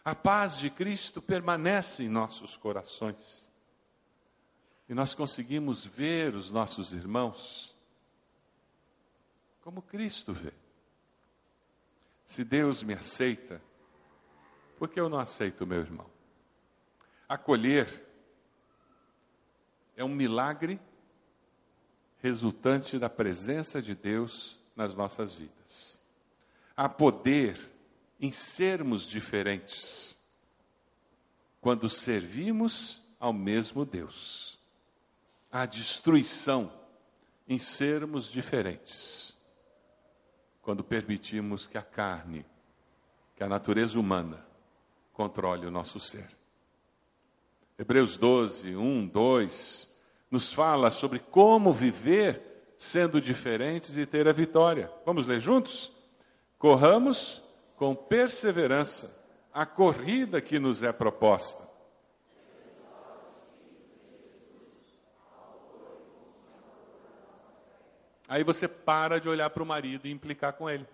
A 0.04 0.14
paz 0.14 0.56
de 0.56 0.70
Cristo 0.70 1.20
permanece 1.20 2.04
em 2.04 2.08
nossos 2.08 2.56
corações. 2.56 3.50
E 4.88 4.94
nós 4.94 5.14
conseguimos 5.16 5.84
ver 5.84 6.34
os 6.36 6.52
nossos 6.52 6.92
irmãos 6.92 7.74
como 9.62 9.82
Cristo 9.82 10.32
vê. 10.32 10.52
Se 12.24 12.44
Deus 12.44 12.84
me 12.84 12.94
aceita, 12.94 13.60
por 14.78 14.88
que 14.88 15.00
eu 15.00 15.08
não 15.08 15.18
aceito 15.18 15.64
o 15.64 15.66
meu 15.66 15.80
irmão? 15.80 16.06
Acolher 17.28 18.06
é 19.96 20.04
um 20.04 20.08
milagre 20.08 20.80
resultante 22.22 22.98
da 22.98 23.10
presença 23.10 23.82
de 23.82 23.94
Deus 23.94 24.56
nas 24.76 24.94
nossas 24.94 25.34
vidas. 25.34 25.98
Há 26.76 26.88
poder 26.88 27.58
em 28.20 28.30
sermos 28.30 29.06
diferentes 29.06 30.16
quando 31.60 31.88
servimos 31.88 33.02
ao 33.18 33.32
mesmo 33.32 33.84
Deus. 33.84 34.58
Há 35.50 35.66
destruição 35.66 36.72
em 37.48 37.58
sermos 37.58 38.30
diferentes 38.30 39.36
quando 40.62 40.84
permitimos 40.84 41.66
que 41.66 41.76
a 41.76 41.82
carne, 41.82 42.46
que 43.34 43.42
a 43.42 43.48
natureza 43.48 43.98
humana, 43.98 44.46
controle 45.12 45.66
o 45.66 45.70
nosso 45.70 45.98
ser. 45.98 46.28
Hebreus 47.76 48.16
12, 48.16 48.76
1, 48.76 49.08
2, 49.08 49.91
nos 50.32 50.50
fala 50.50 50.90
sobre 50.90 51.18
como 51.18 51.74
viver 51.74 52.74
sendo 52.78 53.20
diferentes 53.20 53.98
e 53.98 54.06
ter 54.06 54.26
a 54.26 54.32
vitória. 54.32 54.90
Vamos 55.04 55.26
ler 55.26 55.38
juntos? 55.38 55.92
Corramos 56.58 57.42
com 57.76 57.94
perseverança 57.94 59.14
a 59.52 59.66
corrida 59.66 60.40
que 60.40 60.58
nos 60.58 60.82
é 60.82 60.90
proposta. 60.90 61.62
Aí 68.26 68.42
você 68.42 68.66
para 68.66 69.20
de 69.20 69.28
olhar 69.28 69.50
para 69.50 69.62
o 69.62 69.66
marido 69.66 70.06
e 70.06 70.10
implicar 70.10 70.54
com 70.54 70.70
ele. 70.70 70.86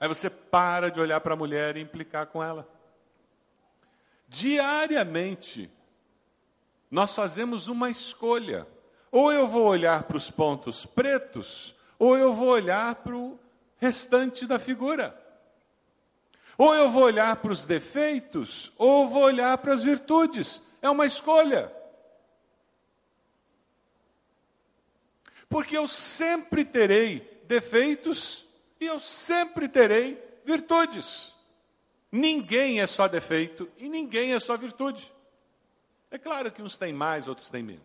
Aí 0.00 0.08
você 0.08 0.28
para 0.28 0.90
de 0.90 1.00
olhar 1.00 1.20
para 1.20 1.34
a 1.34 1.36
mulher 1.36 1.76
e 1.76 1.80
implicar 1.80 2.26
com 2.26 2.42
ela. 2.42 2.68
Diariamente, 4.26 5.70
nós 6.90 7.14
fazemos 7.14 7.68
uma 7.68 7.90
escolha. 7.90 8.66
Ou 9.10 9.32
eu 9.32 9.46
vou 9.46 9.64
olhar 9.64 10.02
para 10.04 10.16
os 10.16 10.30
pontos 10.30 10.84
pretos, 10.84 11.74
ou 11.98 12.16
eu 12.16 12.32
vou 12.32 12.48
olhar 12.48 12.94
para 12.96 13.16
o 13.16 13.38
restante 13.78 14.46
da 14.46 14.58
figura. 14.58 15.18
Ou 16.56 16.74
eu 16.74 16.90
vou 16.90 17.04
olhar 17.04 17.36
para 17.36 17.52
os 17.52 17.64
defeitos, 17.64 18.72
ou 18.76 19.06
vou 19.06 19.22
olhar 19.22 19.56
para 19.58 19.72
as 19.72 19.82
virtudes. 19.82 20.60
É 20.82 20.90
uma 20.90 21.06
escolha. 21.06 21.72
Porque 25.48 25.76
eu 25.76 25.88
sempre 25.88 26.64
terei 26.64 27.42
defeitos 27.46 28.44
e 28.80 28.86
eu 28.86 29.00
sempre 29.00 29.68
terei 29.68 30.22
virtudes. 30.44 31.34
Ninguém 32.10 32.80
é 32.80 32.86
só 32.86 33.08
defeito 33.08 33.70
e 33.78 33.88
ninguém 33.88 34.34
é 34.34 34.40
só 34.40 34.56
virtude. 34.56 35.12
É 36.10 36.18
claro 36.18 36.50
que 36.50 36.62
uns 36.62 36.76
têm 36.76 36.92
mais, 36.92 37.28
outros 37.28 37.48
têm 37.48 37.62
menos. 37.62 37.82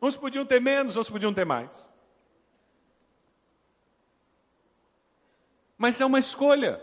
Uns 0.00 0.16
podiam 0.16 0.44
ter 0.44 0.60
menos, 0.60 0.96
outros 0.96 1.12
podiam 1.12 1.32
ter 1.32 1.46
mais. 1.46 1.90
Mas 5.78 6.00
é 6.00 6.04
uma 6.04 6.18
escolha. 6.18 6.80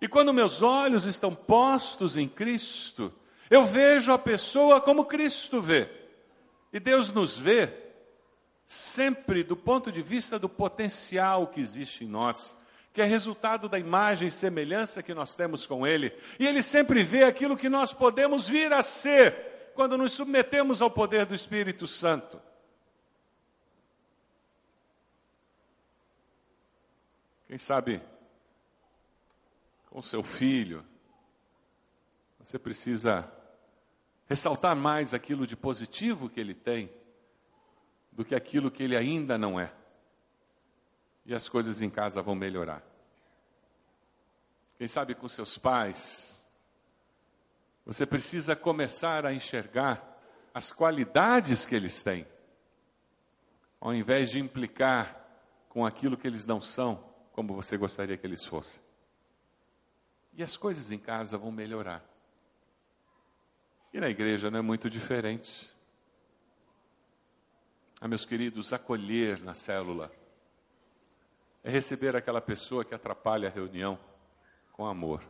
E 0.00 0.08
quando 0.08 0.32
meus 0.32 0.62
olhos 0.62 1.04
estão 1.04 1.34
postos 1.34 2.16
em 2.16 2.28
Cristo, 2.28 3.12
eu 3.50 3.66
vejo 3.66 4.10
a 4.12 4.18
pessoa 4.18 4.80
como 4.80 5.04
Cristo 5.04 5.60
vê. 5.60 5.88
E 6.72 6.80
Deus 6.80 7.10
nos 7.10 7.36
vê 7.36 7.82
sempre 8.66 9.44
do 9.44 9.54
ponto 9.54 9.92
de 9.92 10.00
vista 10.00 10.38
do 10.38 10.48
potencial 10.48 11.46
que 11.46 11.60
existe 11.60 12.04
em 12.04 12.08
nós, 12.08 12.56
que 12.92 13.00
é 13.00 13.04
resultado 13.04 13.68
da 13.68 13.78
imagem 13.78 14.28
e 14.28 14.30
semelhança 14.30 15.02
que 15.02 15.14
nós 15.14 15.34
temos 15.34 15.66
com 15.66 15.86
Ele. 15.86 16.12
E 16.38 16.46
Ele 16.46 16.62
sempre 16.62 17.02
vê 17.02 17.24
aquilo 17.24 17.56
que 17.56 17.68
nós 17.68 17.92
podemos 17.92 18.46
vir 18.46 18.72
a 18.72 18.82
ser 18.82 19.72
quando 19.74 19.96
nos 19.96 20.12
submetemos 20.12 20.82
ao 20.82 20.90
poder 20.90 21.24
do 21.24 21.34
Espírito 21.34 21.86
Santo. 21.86 22.40
Quem 27.46 27.58
sabe, 27.58 28.00
com 29.90 30.00
seu 30.00 30.22
filho, 30.22 30.84
você 32.38 32.58
precisa 32.58 33.30
ressaltar 34.26 34.74
mais 34.74 35.12
aquilo 35.12 35.46
de 35.46 35.56
positivo 35.56 36.28
que 36.28 36.40
ele 36.40 36.54
tem 36.54 36.90
do 38.10 38.24
que 38.24 38.34
aquilo 38.34 38.70
que 38.70 38.82
ele 38.82 38.96
ainda 38.96 39.36
não 39.36 39.58
é. 39.58 39.72
E 41.24 41.34
as 41.34 41.48
coisas 41.48 41.80
em 41.80 41.88
casa 41.88 42.20
vão 42.20 42.34
melhorar. 42.34 42.82
Quem 44.76 44.88
sabe 44.88 45.14
com 45.14 45.28
seus 45.28 45.56
pais, 45.56 46.44
você 47.84 48.04
precisa 48.04 48.56
começar 48.56 49.24
a 49.24 49.32
enxergar 49.32 50.20
as 50.52 50.72
qualidades 50.72 51.64
que 51.64 51.74
eles 51.74 52.02
têm, 52.02 52.26
ao 53.80 53.94
invés 53.94 54.30
de 54.30 54.38
implicar 54.38 55.18
com 55.68 55.86
aquilo 55.86 56.16
que 56.16 56.26
eles 56.26 56.44
não 56.44 56.60
são, 56.60 56.96
como 57.32 57.54
você 57.54 57.76
gostaria 57.76 58.16
que 58.16 58.26
eles 58.26 58.44
fossem. 58.44 58.82
E 60.34 60.42
as 60.42 60.56
coisas 60.56 60.90
em 60.90 60.98
casa 60.98 61.38
vão 61.38 61.52
melhorar. 61.52 62.04
E 63.92 64.00
na 64.00 64.08
igreja 64.08 64.50
não 64.50 64.58
é 64.58 64.62
muito 64.62 64.88
diferente. 64.88 65.70
Ah, 68.00 68.08
meus 68.08 68.24
queridos, 68.24 68.72
acolher 68.72 69.40
na 69.42 69.54
célula 69.54 70.10
é 71.64 71.70
receber 71.70 72.16
aquela 72.16 72.40
pessoa 72.40 72.84
que 72.84 72.94
atrapalha 72.94 73.48
a 73.48 73.50
reunião 73.50 73.98
com 74.72 74.86
amor. 74.86 75.22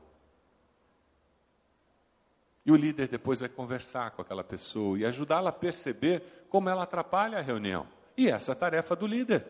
E 2.65 2.71
o 2.71 2.77
líder 2.77 3.09
depois 3.09 3.41
vai 3.41 3.49
conversar 3.49 4.13
com 4.13 4.23
aquela 4.23 4.45
pessoa 4.45 4.99
e 4.99 5.05
ajudá-la 5.05 5.51
a 5.51 5.53
perceber 5.53 6.23
como 6.49 6.69
ela 6.69 6.85
atrapalha 6.85 7.39
a 7.39 7.43
reunião. 7.43 7.87
E 8.17 8.29
essa 8.29 8.53
é 8.53 8.55
a 8.55 8.57
tarefa 8.57 8.95
do 8.95 9.07
líder. 9.07 9.45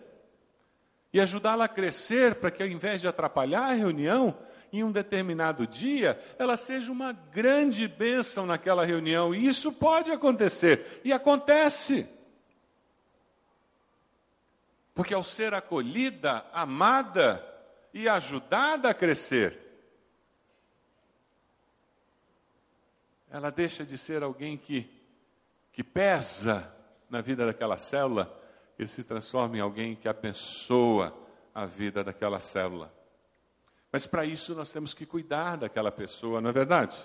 E 1.13 1.21
ajudá-la 1.21 1.65
a 1.65 1.69
crescer 1.69 2.37
para 2.37 2.51
que, 2.51 2.63
ao 2.63 2.69
invés 2.69 3.03
de 3.03 3.09
atrapalhar 3.09 3.65
a 3.65 3.75
reunião, 3.75 4.35
em 4.73 4.83
um 4.83 4.91
determinado 4.91 5.67
dia, 5.67 6.19
ela 6.39 6.57
seja 6.57 6.91
uma 6.91 7.13
grande 7.13 7.87
bênção 7.87 8.47
naquela 8.47 8.87
reunião. 8.87 9.35
E 9.35 9.47
isso 9.47 9.71
pode 9.71 10.11
acontecer, 10.11 11.03
e 11.05 11.13
acontece. 11.13 12.09
Porque 14.95 15.15
ao 15.15 15.25
ser 15.25 15.55
acolhida, 15.55 16.45
amada 16.53 17.45
e 17.95 18.09
ajudada 18.09 18.91
a 18.91 18.95
crescer, 18.95 19.59
ela 23.31 23.51
deixa 23.51 23.85
de 23.85 23.97
ser 23.97 24.23
alguém 24.23 24.59
que, 24.59 24.91
que 25.73 25.83
pesa 25.83 26.71
na 27.09 27.23
vida 27.23 27.47
daquela 27.47 27.79
célula 27.79 28.39
e 28.79 28.87
se 28.87 29.03
transforma 29.03 29.57
em 29.57 29.61
alguém 29.61 29.97
que 29.97 30.09
abençoa 30.09 31.17
a 31.55 31.65
vida 31.65 32.05
daquela 32.05 32.39
célula. 32.41 32.93
Mas 33.91 34.07
para 34.07 34.25
isso 34.25 34.55
nós 34.55 34.73
temos 34.73 34.93
que 34.95 35.07
cuidar 35.07 35.57
daquela 35.57 35.91
pessoa, 35.91 36.41
não 36.41 36.51
é 36.51 36.53
verdade? 36.53 36.97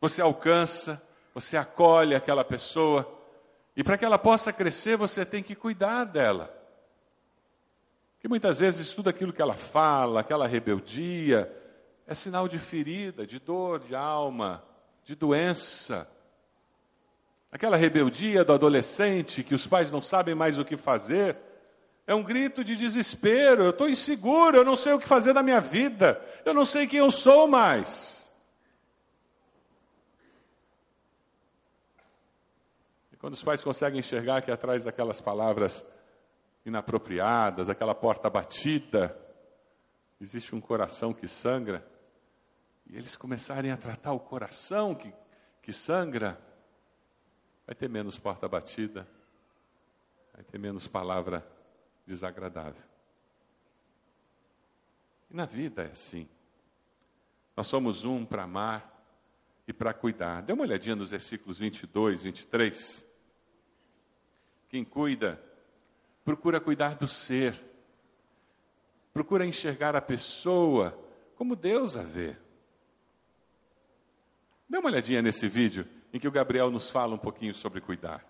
Você 0.00 0.20
alcança, 0.20 1.02
você 1.34 1.56
acolhe 1.56 2.14
aquela 2.14 2.44
pessoa, 2.44 3.20
e 3.76 3.82
para 3.82 3.96
que 3.96 4.04
ela 4.04 4.18
possa 4.18 4.52
crescer, 4.52 4.96
você 4.96 5.24
tem 5.24 5.42
que 5.42 5.54
cuidar 5.54 6.04
dela. 6.04 6.61
Porque 8.22 8.28
muitas 8.28 8.60
vezes 8.60 8.92
tudo 8.92 9.10
aquilo 9.10 9.32
que 9.32 9.42
ela 9.42 9.54
fala, 9.54 10.20
aquela 10.20 10.46
rebeldia, 10.46 11.52
é 12.06 12.14
sinal 12.14 12.46
de 12.46 12.56
ferida, 12.56 13.26
de 13.26 13.40
dor 13.40 13.80
de 13.80 13.96
alma, 13.96 14.62
de 15.02 15.16
doença. 15.16 16.08
Aquela 17.50 17.76
rebeldia 17.76 18.44
do 18.44 18.52
adolescente 18.52 19.42
que 19.42 19.56
os 19.56 19.66
pais 19.66 19.90
não 19.90 20.00
sabem 20.00 20.36
mais 20.36 20.56
o 20.56 20.64
que 20.64 20.76
fazer, 20.76 21.36
é 22.06 22.14
um 22.14 22.22
grito 22.22 22.62
de 22.62 22.76
desespero. 22.76 23.64
Eu 23.64 23.70
estou 23.70 23.88
inseguro, 23.88 24.56
eu 24.56 24.64
não 24.64 24.76
sei 24.76 24.92
o 24.92 25.00
que 25.00 25.08
fazer 25.08 25.32
da 25.32 25.42
minha 25.42 25.60
vida, 25.60 26.24
eu 26.44 26.54
não 26.54 26.64
sei 26.64 26.86
quem 26.86 27.00
eu 27.00 27.10
sou 27.10 27.48
mais. 27.48 28.30
E 33.10 33.16
quando 33.16 33.34
os 33.34 33.42
pais 33.42 33.64
conseguem 33.64 33.98
enxergar 33.98 34.42
que 34.42 34.50
atrás 34.52 34.84
daquelas 34.84 35.20
palavras 35.20 35.84
inapropriadas, 36.64 37.68
aquela 37.68 37.94
porta 37.94 38.30
batida, 38.30 39.18
existe 40.20 40.54
um 40.54 40.60
coração 40.60 41.12
que 41.12 41.26
sangra, 41.26 41.86
e 42.86 42.96
eles 42.96 43.16
começarem 43.16 43.70
a 43.70 43.76
tratar 43.76 44.12
o 44.12 44.20
coração 44.20 44.94
que, 44.94 45.12
que 45.60 45.72
sangra, 45.72 46.40
vai 47.66 47.74
ter 47.74 47.88
menos 47.88 48.18
porta 48.18 48.48
batida, 48.48 49.08
vai 50.32 50.44
ter 50.44 50.58
menos 50.58 50.86
palavra 50.86 51.46
desagradável. 52.06 52.82
E 55.30 55.34
na 55.34 55.46
vida 55.46 55.84
é 55.84 55.90
assim. 55.90 56.28
Nós 57.56 57.66
somos 57.66 58.04
um 58.04 58.24
para 58.24 58.42
amar 58.42 58.92
e 59.66 59.72
para 59.72 59.94
cuidar. 59.94 60.42
Dê 60.42 60.52
uma 60.52 60.64
olhadinha 60.64 60.96
nos 60.96 61.10
versículos 61.10 61.58
22, 61.58 62.22
23. 62.22 63.08
Quem 64.68 64.84
cuida, 64.84 65.42
procura 66.24 66.60
cuidar 66.60 66.94
do 66.96 67.08
ser, 67.08 67.60
procura 69.12 69.46
enxergar 69.46 69.96
a 69.96 70.00
pessoa 70.00 70.98
como 71.36 71.56
Deus 71.56 71.96
a 71.96 72.02
vê. 72.02 72.36
Dê 74.68 74.78
uma 74.78 74.88
olhadinha 74.88 75.20
nesse 75.20 75.48
vídeo 75.48 75.86
em 76.12 76.18
que 76.18 76.28
o 76.28 76.32
Gabriel 76.32 76.70
nos 76.70 76.90
fala 76.90 77.14
um 77.14 77.18
pouquinho 77.18 77.54
sobre 77.54 77.80
cuidar. 77.80 78.24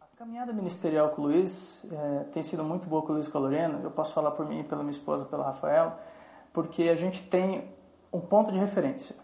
A 0.00 0.16
caminhada 0.16 0.52
ministerial 0.52 1.10
com 1.10 1.22
o 1.22 1.24
Luiz 1.26 1.86
é, 1.90 2.24
tem 2.24 2.42
sido 2.42 2.62
muito 2.62 2.88
boa 2.88 3.02
com 3.02 3.12
o 3.12 3.14
Luiz 3.14 3.28
com 3.28 3.38
a 3.38 3.40
Lorena. 3.40 3.80
Eu 3.82 3.90
posso 3.90 4.12
falar 4.12 4.32
por 4.32 4.46
mim 4.48 4.62
pela 4.62 4.82
minha 4.82 4.92
esposa, 4.92 5.24
pela 5.24 5.44
Rafaela, 5.44 5.98
porque 6.52 6.84
a 6.84 6.94
gente 6.94 7.22
tem 7.24 7.70
um 8.12 8.20
ponto 8.20 8.52
de 8.52 8.58
referência. 8.58 9.16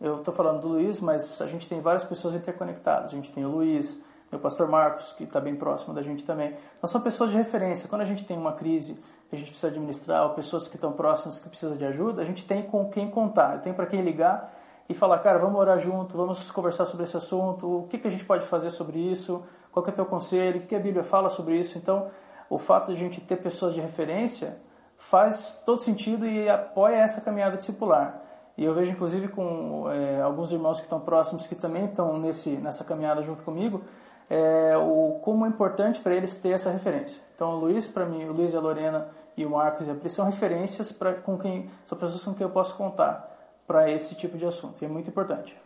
Eu 0.00 0.16
estou 0.16 0.34
falando 0.34 0.60
do 0.60 0.68
Luiz, 0.68 1.00
mas 1.00 1.40
a 1.40 1.46
gente 1.46 1.68
tem 1.68 1.80
várias 1.80 2.04
pessoas 2.04 2.34
interconectadas. 2.34 3.10
A 3.10 3.14
gente 3.14 3.32
tem 3.32 3.44
o 3.44 3.48
Luiz, 3.48 4.04
o 4.32 4.38
pastor 4.38 4.68
Marcos, 4.68 5.12
que 5.12 5.24
está 5.24 5.40
bem 5.40 5.54
próximo 5.54 5.94
da 5.94 6.02
gente 6.02 6.24
também. 6.24 6.54
Nós 6.82 6.90
são 6.90 7.00
pessoas 7.00 7.30
de 7.30 7.36
referência. 7.36 7.88
Quando 7.88 8.02
a 8.02 8.04
gente 8.04 8.24
tem 8.24 8.36
uma 8.36 8.52
crise 8.52 8.94
que 9.28 9.36
a 9.36 9.38
gente 9.38 9.50
precisa 9.50 9.68
administrar, 9.68 10.24
ou 10.24 10.30
pessoas 10.30 10.68
que 10.68 10.76
estão 10.76 10.92
próximas 10.92 11.38
que 11.40 11.48
precisam 11.48 11.76
de 11.76 11.84
ajuda, 11.84 12.22
a 12.22 12.24
gente 12.24 12.44
tem 12.44 12.62
com 12.62 12.88
quem 12.90 13.10
contar. 13.10 13.54
Eu 13.54 13.60
tenho 13.60 13.74
para 13.74 13.86
quem 13.86 14.02
ligar 14.02 14.52
e 14.88 14.94
falar, 14.94 15.18
cara, 15.18 15.38
vamos 15.38 15.58
orar 15.58 15.78
junto, 15.80 16.16
vamos 16.16 16.50
conversar 16.50 16.86
sobre 16.86 17.04
esse 17.04 17.16
assunto, 17.16 17.80
o 17.80 17.86
que, 17.88 17.98
que 17.98 18.06
a 18.06 18.10
gente 18.10 18.24
pode 18.24 18.44
fazer 18.44 18.70
sobre 18.70 18.98
isso, 18.98 19.42
qual 19.72 19.84
é 19.86 19.88
o 19.88 19.92
teu 19.92 20.06
conselho? 20.06 20.60
O 20.60 20.66
que 20.66 20.74
a 20.74 20.78
Bíblia 20.78 21.02
fala 21.02 21.30
sobre 21.30 21.56
isso? 21.56 21.78
Então, 21.78 22.08
o 22.48 22.58
fato 22.58 22.88
de 22.88 22.92
a 22.92 22.96
gente 22.96 23.20
ter 23.20 23.36
pessoas 23.36 23.74
de 23.74 23.80
referência 23.80 24.56
faz 24.96 25.62
todo 25.64 25.80
sentido 25.80 26.26
e 26.26 26.48
apoia 26.48 26.96
essa 26.96 27.20
caminhada 27.20 27.56
discipular. 27.56 28.20
E 28.56 28.64
eu 28.64 28.72
vejo, 28.72 28.92
inclusive, 28.92 29.28
com 29.28 29.90
é, 29.90 30.20
alguns 30.20 30.52
irmãos 30.52 30.78
que 30.78 30.86
estão 30.86 31.00
próximos, 31.00 31.46
que 31.46 31.56
também 31.56 31.86
estão 31.86 32.18
nesse, 32.18 32.50
nessa 32.50 32.84
caminhada 32.84 33.20
junto 33.22 33.42
comigo, 33.42 33.82
é, 34.28 34.76
o, 34.76 35.20
como 35.22 35.44
é 35.44 35.48
importante 35.48 36.00
para 36.00 36.14
eles 36.14 36.36
ter 36.36 36.50
essa 36.50 36.70
referência. 36.70 37.22
Então, 37.34 37.50
o 37.50 37.58
Luiz, 37.58 37.86
para 37.86 38.06
mim, 38.06 38.24
o 38.24 38.32
Luiz 38.32 38.52
e 38.52 38.56
a 38.56 38.60
Lorena 38.60 39.08
e 39.36 39.44
o 39.44 39.50
Marcos 39.50 39.86
e 39.86 39.90
a 39.90 39.94
Pri 39.94 40.08
são 40.10 40.26
referências 40.26 40.92
para 40.92 41.14
com 41.14 41.38
quem 41.38 41.70
são 41.84 41.98
pessoas 41.98 42.22
com 42.24 42.34
quem 42.34 42.44
eu 42.44 42.50
posso 42.50 42.76
contar 42.76 43.30
para 43.66 43.90
esse 43.90 44.14
tipo 44.14 44.38
de 44.38 44.46
assunto. 44.46 44.80
E 44.82 44.84
é 44.84 44.88
muito 44.88 45.08
importante. 45.08 45.56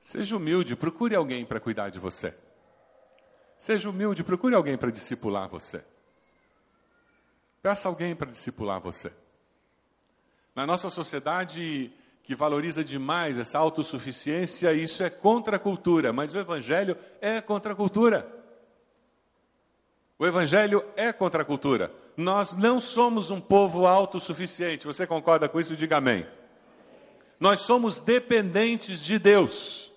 Seja 0.00 0.36
humilde, 0.36 0.74
procure 0.74 1.14
alguém 1.14 1.44
para 1.44 1.60
cuidar 1.60 1.90
de 1.90 1.98
você. 1.98 2.34
Seja 3.58 3.90
humilde, 3.90 4.24
procure 4.24 4.54
alguém 4.54 4.76
para 4.76 4.90
discipular 4.90 5.48
você. 5.48 5.84
Peça 7.62 7.88
alguém 7.88 8.16
para 8.16 8.30
discipular 8.30 8.80
você. 8.80 9.12
Na 10.54 10.66
nossa 10.66 10.88
sociedade 10.88 11.92
que 12.22 12.34
valoriza 12.34 12.84
demais 12.84 13.38
essa 13.38 13.58
autossuficiência, 13.58 14.72
isso 14.72 15.02
é 15.02 15.10
contra 15.10 15.56
a 15.56 15.58
cultura, 15.58 16.12
mas 16.12 16.32
o 16.32 16.38
Evangelho 16.38 16.96
é 17.20 17.40
contra 17.40 17.72
a 17.72 17.76
cultura. 17.76 18.40
O 20.18 20.26
Evangelho 20.26 20.84
é 20.96 21.12
contra 21.12 21.42
a 21.42 21.44
cultura. 21.44 21.92
Nós 22.16 22.52
não 22.52 22.80
somos 22.80 23.30
um 23.30 23.40
povo 23.40 23.86
autossuficiente. 23.86 24.86
Você 24.86 25.06
concorda 25.06 25.48
com 25.48 25.58
isso? 25.58 25.74
Diga 25.74 25.96
amém. 25.96 26.26
Nós 27.40 27.60
somos 27.60 27.98
dependentes 27.98 29.02
de 29.02 29.18
Deus. 29.18 29.90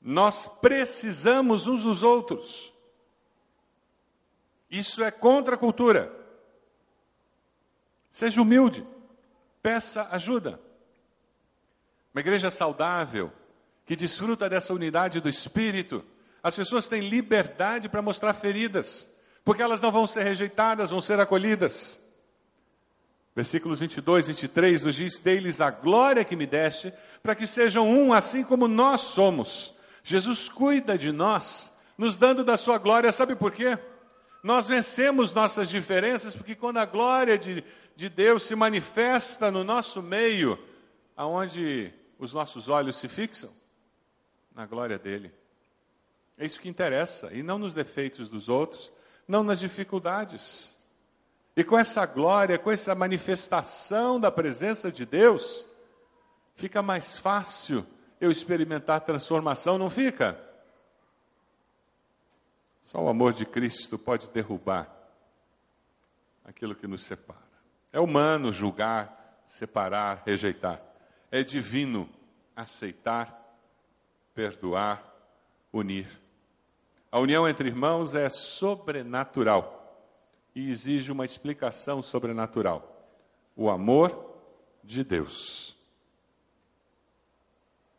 Nós 0.00 0.46
precisamos 0.46 1.66
uns 1.66 1.82
dos 1.82 2.02
outros. 2.02 2.70
Isso 4.70 5.02
é 5.02 5.10
contra 5.10 5.54
a 5.54 5.58
cultura. 5.58 6.23
Seja 8.14 8.40
humilde, 8.40 8.86
peça 9.60 10.06
ajuda. 10.12 10.60
Uma 12.14 12.20
igreja 12.20 12.48
saudável, 12.48 13.32
que 13.84 13.96
desfruta 13.96 14.48
dessa 14.48 14.72
unidade 14.72 15.20
do 15.20 15.28
espírito, 15.28 16.04
as 16.40 16.54
pessoas 16.54 16.86
têm 16.86 17.08
liberdade 17.08 17.88
para 17.88 18.00
mostrar 18.00 18.32
feridas, 18.32 19.10
porque 19.44 19.60
elas 19.60 19.80
não 19.80 19.90
vão 19.90 20.06
ser 20.06 20.22
rejeitadas, 20.22 20.90
vão 20.90 21.00
ser 21.00 21.18
acolhidas. 21.18 22.00
Versículos 23.34 23.80
22 23.80 24.26
e 24.26 24.28
23 24.28 24.84
nos 24.84 24.94
diz: 24.94 25.18
Dei-lhes 25.18 25.60
a 25.60 25.72
glória 25.72 26.24
que 26.24 26.36
me 26.36 26.46
deste, 26.46 26.94
para 27.20 27.34
que 27.34 27.48
sejam 27.48 27.90
um, 27.90 28.12
assim 28.12 28.44
como 28.44 28.68
nós 28.68 29.00
somos. 29.00 29.74
Jesus 30.04 30.48
cuida 30.48 30.96
de 30.96 31.10
nós, 31.10 31.74
nos 31.98 32.16
dando 32.16 32.44
da 32.44 32.56
sua 32.56 32.78
glória, 32.78 33.10
sabe 33.10 33.34
por 33.34 33.50
quê? 33.50 33.76
Nós 34.44 34.68
vencemos 34.68 35.32
nossas 35.32 35.70
diferenças, 35.70 36.34
porque 36.34 36.54
quando 36.54 36.76
a 36.76 36.84
glória 36.84 37.38
de, 37.38 37.64
de 37.96 38.10
Deus 38.10 38.42
se 38.42 38.54
manifesta 38.54 39.50
no 39.50 39.64
nosso 39.64 40.02
meio, 40.02 40.58
aonde 41.16 41.90
os 42.18 42.34
nossos 42.34 42.68
olhos 42.68 42.96
se 42.96 43.08
fixam? 43.08 43.50
Na 44.54 44.66
glória 44.66 44.98
dele. 44.98 45.32
É 46.36 46.44
isso 46.44 46.60
que 46.60 46.68
interessa, 46.68 47.32
e 47.32 47.42
não 47.42 47.58
nos 47.58 47.72
defeitos 47.72 48.28
dos 48.28 48.50
outros, 48.50 48.92
não 49.26 49.42
nas 49.42 49.60
dificuldades. 49.60 50.78
E 51.56 51.64
com 51.64 51.78
essa 51.78 52.04
glória, 52.04 52.58
com 52.58 52.70
essa 52.70 52.94
manifestação 52.94 54.20
da 54.20 54.30
presença 54.30 54.92
de 54.92 55.06
Deus, 55.06 55.64
fica 56.54 56.82
mais 56.82 57.16
fácil 57.16 57.86
eu 58.20 58.30
experimentar 58.30 59.00
transformação, 59.00 59.78
não 59.78 59.88
fica? 59.88 60.38
Só 62.84 63.02
o 63.02 63.08
amor 63.08 63.32
de 63.32 63.44
Cristo 63.44 63.98
pode 63.98 64.30
derrubar 64.30 64.88
aquilo 66.44 66.74
que 66.74 66.86
nos 66.86 67.02
separa. 67.04 67.40
É 67.92 67.98
humano 67.98 68.52
julgar, 68.52 69.42
separar, 69.46 70.22
rejeitar. 70.24 70.80
É 71.30 71.42
divino 71.42 72.08
aceitar, 72.54 73.58
perdoar, 74.34 75.02
unir. 75.72 76.08
A 77.10 77.18
união 77.18 77.48
entre 77.48 77.68
irmãos 77.68 78.14
é 78.14 78.28
sobrenatural 78.28 79.80
e 80.54 80.70
exige 80.70 81.10
uma 81.10 81.24
explicação 81.24 82.02
sobrenatural. 82.02 83.08
O 83.56 83.70
amor 83.70 84.34
de 84.82 85.02
Deus. 85.02 85.76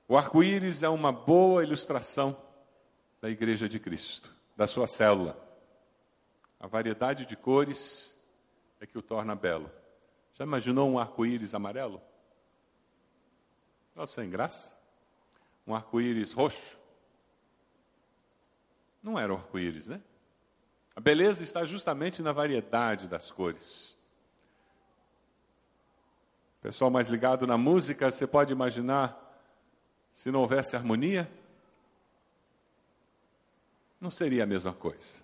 O 0.08 0.16
arco-íris 0.16 0.84
é 0.84 0.90
uma 0.90 1.12
boa 1.12 1.64
ilustração 1.64 2.38
da 3.20 3.30
Igreja 3.30 3.68
de 3.68 3.80
Cristo, 3.80 4.35
da 4.56 4.68
sua 4.68 4.88
célula. 4.88 5.38
A 6.60 6.68
variedade 6.68 7.26
de 7.26 7.36
cores 7.36 8.16
é 8.80 8.86
que 8.86 8.98
o 8.98 9.02
torna 9.02 9.36
belo. 9.36 9.72
Já 10.34 10.44
imaginou 10.44 10.90
um 10.90 11.00
arco-íris 11.00 11.54
amarelo? 11.54 12.02
Não 13.96 14.06
sem 14.06 14.30
graça? 14.30 14.76
Um 15.66 15.74
arco-íris 15.76 16.32
roxo? 16.32 16.78
não 19.06 19.20
era 19.20 19.32
o 19.32 19.38
arco-íris, 19.38 19.88
né? 19.88 20.02
A 20.96 21.00
beleza 21.00 21.44
está 21.44 21.64
justamente 21.64 22.24
na 22.24 22.32
variedade 22.32 23.08
das 23.08 23.30
cores. 23.30 23.96
Pessoal 26.60 26.90
mais 26.90 27.08
ligado 27.08 27.46
na 27.46 27.56
música, 27.56 28.10
você 28.10 28.26
pode 28.26 28.52
imaginar 28.52 29.16
se 30.12 30.32
não 30.32 30.40
houvesse 30.40 30.76
harmonia? 30.76 31.30
Não 34.00 34.10
seria 34.10 34.44
a 34.44 34.48
mesma 34.48 34.74
coisa. 34.74 35.24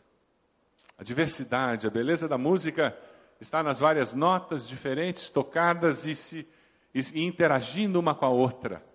A 0.98 1.04
diversidade, 1.04 1.88
a 1.88 1.90
beleza 1.90 2.28
da 2.28 2.38
música 2.38 2.98
está 3.40 3.64
nas 3.64 3.80
várias 3.80 4.14
notas 4.14 4.68
diferentes 4.68 5.30
tocadas 5.30 6.06
e 6.06 6.16
se 6.16 6.48
e 6.94 7.24
interagindo 7.24 8.00
uma 8.00 8.14
com 8.14 8.26
a 8.26 8.30
outra. 8.30 8.86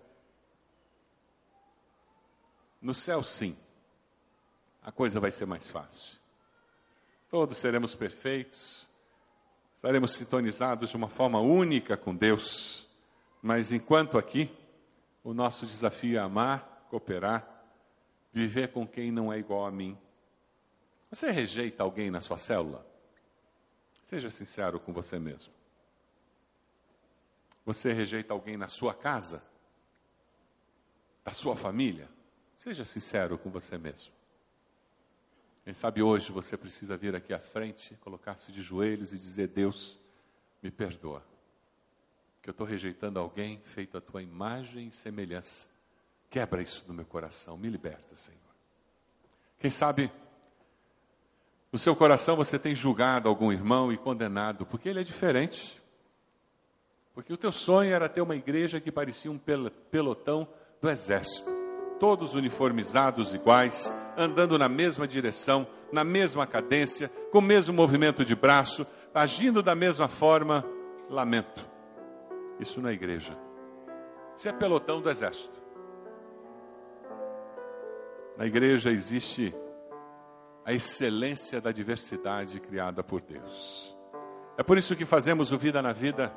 No 2.79 2.93
céu, 2.93 3.23
sim 3.23 3.57
a 4.87 4.91
coisa 4.91 5.19
vai 5.19 5.31
ser 5.31 5.45
mais 5.45 5.69
fácil. 5.69 6.17
Todos 7.29 7.57
seremos 7.57 7.93
perfeitos, 7.93 8.87
estaremos 9.75 10.13
sintonizados 10.13 10.91
de 10.91 10.95
uma 10.95 11.09
forma 11.09 11.41
única 11.41 11.97
com 11.97 12.15
Deus, 12.15 12.87
mas 13.41 13.73
enquanto 13.73 14.17
aqui, 14.17 14.49
o 15.25 15.33
nosso 15.33 15.65
desafio 15.65 16.17
é 16.17 16.21
amar, 16.21 16.87
cooperar, 16.89 17.56
viver 18.37 18.71
com 18.71 18.85
quem 18.85 19.11
não 19.11 19.33
é 19.33 19.39
igual 19.39 19.65
a 19.65 19.71
mim. 19.71 19.97
Você 21.09 21.31
rejeita 21.31 21.81
alguém 21.81 22.11
na 22.11 22.21
sua 22.21 22.37
célula? 22.37 22.85
Seja 24.03 24.29
sincero 24.29 24.79
com 24.79 24.93
você 24.93 25.17
mesmo. 25.17 25.51
Você 27.65 27.91
rejeita 27.91 28.33
alguém 28.33 28.55
na 28.55 28.67
sua 28.67 28.93
casa? 28.93 29.41
Da 31.25 31.33
sua 31.33 31.55
família? 31.55 32.07
Seja 32.55 32.85
sincero 32.85 33.37
com 33.37 33.49
você 33.49 33.77
mesmo. 33.77 34.13
Quem 35.63 35.73
sabe 35.73 36.01
hoje 36.01 36.31
você 36.31 36.55
precisa 36.55 36.95
vir 36.95 37.15
aqui 37.15 37.33
à 37.33 37.39
frente, 37.39 37.95
colocar-se 37.95 38.51
de 38.51 38.61
joelhos 38.61 39.11
e 39.11 39.17
dizer: 39.17 39.47
Deus, 39.47 39.99
me 40.61 40.71
perdoa, 40.71 41.25
que 42.41 42.49
eu 42.49 42.51
estou 42.51 42.65
rejeitando 42.65 43.19
alguém 43.19 43.61
feito 43.65 43.97
a 43.97 44.01
tua 44.01 44.21
imagem 44.21 44.87
e 44.87 44.91
semelhança. 44.91 45.67
Quebra 46.29 46.61
isso 46.61 46.83
no 46.87 46.93
meu 46.93 47.05
coração, 47.05 47.57
me 47.57 47.69
liberta, 47.69 48.15
Senhor. 48.15 48.39
Quem 49.59 49.71
sabe 49.71 50.11
no 51.71 51.79
seu 51.79 51.95
coração 51.95 52.35
você 52.35 52.57
tem 52.59 52.75
julgado 52.75 53.27
algum 53.27 53.51
irmão 53.51 53.91
e 53.91 53.97
condenado, 53.97 54.65
porque 54.65 54.89
ele 54.89 54.99
é 54.99 55.03
diferente. 55.03 55.81
Porque 57.13 57.33
o 57.33 57.37
teu 57.37 57.51
sonho 57.51 57.93
era 57.93 58.07
ter 58.07 58.21
uma 58.21 58.35
igreja 58.35 58.79
que 58.79 58.91
parecia 58.91 59.31
um 59.31 59.37
pelotão 59.37 60.47
do 60.81 60.89
exército 60.89 61.57
todos 61.99 62.33
uniformizados 62.33 63.33
iguais, 63.33 63.91
andando 64.17 64.57
na 64.57 64.69
mesma 64.69 65.07
direção, 65.07 65.67
na 65.91 66.03
mesma 66.03 66.45
cadência, 66.45 67.09
com 67.31 67.39
o 67.39 67.41
mesmo 67.41 67.73
movimento 67.73 68.23
de 68.23 68.35
braço, 68.35 68.85
agindo 69.13 69.61
da 69.61 69.75
mesma 69.75 70.07
forma, 70.07 70.65
lamento. 71.09 71.67
Isso 72.59 72.81
não 72.81 72.89
é 72.89 72.93
igreja. 72.93 73.37
Isso 74.35 74.47
é 74.47 74.53
pelotão 74.53 75.01
do 75.01 75.09
exército. 75.09 75.57
Na 78.37 78.45
igreja 78.45 78.91
existe 78.91 79.51
a 80.63 80.71
excelência 80.71 81.59
da 81.59 81.71
diversidade 81.71 82.59
criada 82.59 83.03
por 83.03 83.19
Deus. 83.19 83.97
É 84.55 84.61
por 84.61 84.77
isso 84.77 84.95
que 84.95 85.05
fazemos 85.05 85.51
o 85.51 85.57
Vida 85.57 85.81
na 85.81 85.91
Vida, 85.91 86.31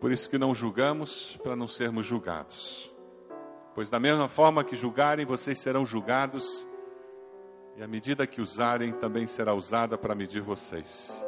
por 0.00 0.10
isso 0.10 0.28
que 0.28 0.36
não 0.36 0.52
julgamos, 0.52 1.36
para 1.44 1.54
não 1.54 1.68
sermos 1.68 2.04
julgados. 2.06 2.92
Pois 3.72 3.88
da 3.88 4.00
mesma 4.00 4.28
forma 4.28 4.64
que 4.64 4.74
julgarem, 4.74 5.24
vocês 5.24 5.60
serão 5.60 5.86
julgados, 5.86 6.66
e 7.76 7.82
a 7.82 7.86
medida 7.86 8.26
que 8.26 8.40
usarem 8.40 8.92
também 8.94 9.28
será 9.28 9.54
usada 9.54 9.96
para 9.96 10.14
medir 10.14 10.42
vocês. 10.42 11.24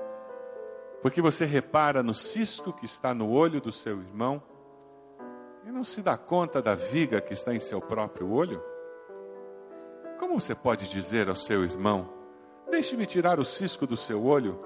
Porque 1.02 1.22
você 1.22 1.44
repara 1.44 2.02
no 2.02 2.14
cisco 2.14 2.72
que 2.72 2.84
está 2.84 3.14
no 3.14 3.30
olho 3.30 3.60
do 3.60 3.70
seu 3.70 4.00
irmão 4.00 4.42
e 5.64 5.70
não 5.70 5.84
se 5.84 6.02
dá 6.02 6.16
conta 6.16 6.60
da 6.60 6.74
viga 6.74 7.20
que 7.20 7.32
está 7.32 7.54
em 7.54 7.60
seu 7.60 7.80
próprio 7.80 8.28
olho? 8.32 8.73
Como 10.34 10.42
você 10.42 10.52
pode 10.52 10.90
dizer 10.90 11.28
ao 11.28 11.36
seu 11.36 11.62
irmão: 11.62 12.08
Deixe-me 12.68 13.06
tirar 13.06 13.38
o 13.38 13.44
cisco 13.44 13.86
do 13.86 13.96
seu 13.96 14.24
olho, 14.24 14.60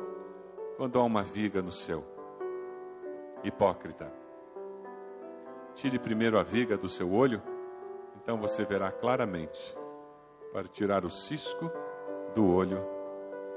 quando 0.79 0.99
há 0.99 1.05
uma 1.05 1.23
viga 1.23 1.61
no 1.61 1.71
seu. 1.71 2.03
Hipócrita. 3.45 4.11
Tire 5.75 5.99
primeiro 5.99 6.39
a 6.39 6.43
viga 6.43 6.75
do 6.79 6.89
seu 6.89 7.13
olho, 7.13 7.43
então 8.17 8.39
você 8.39 8.65
verá 8.65 8.91
claramente 8.91 9.77
para 10.55 10.67
tirar 10.69 11.05
o 11.05 11.11
cisco 11.11 11.71
do 12.35 12.51
olho 12.51 12.83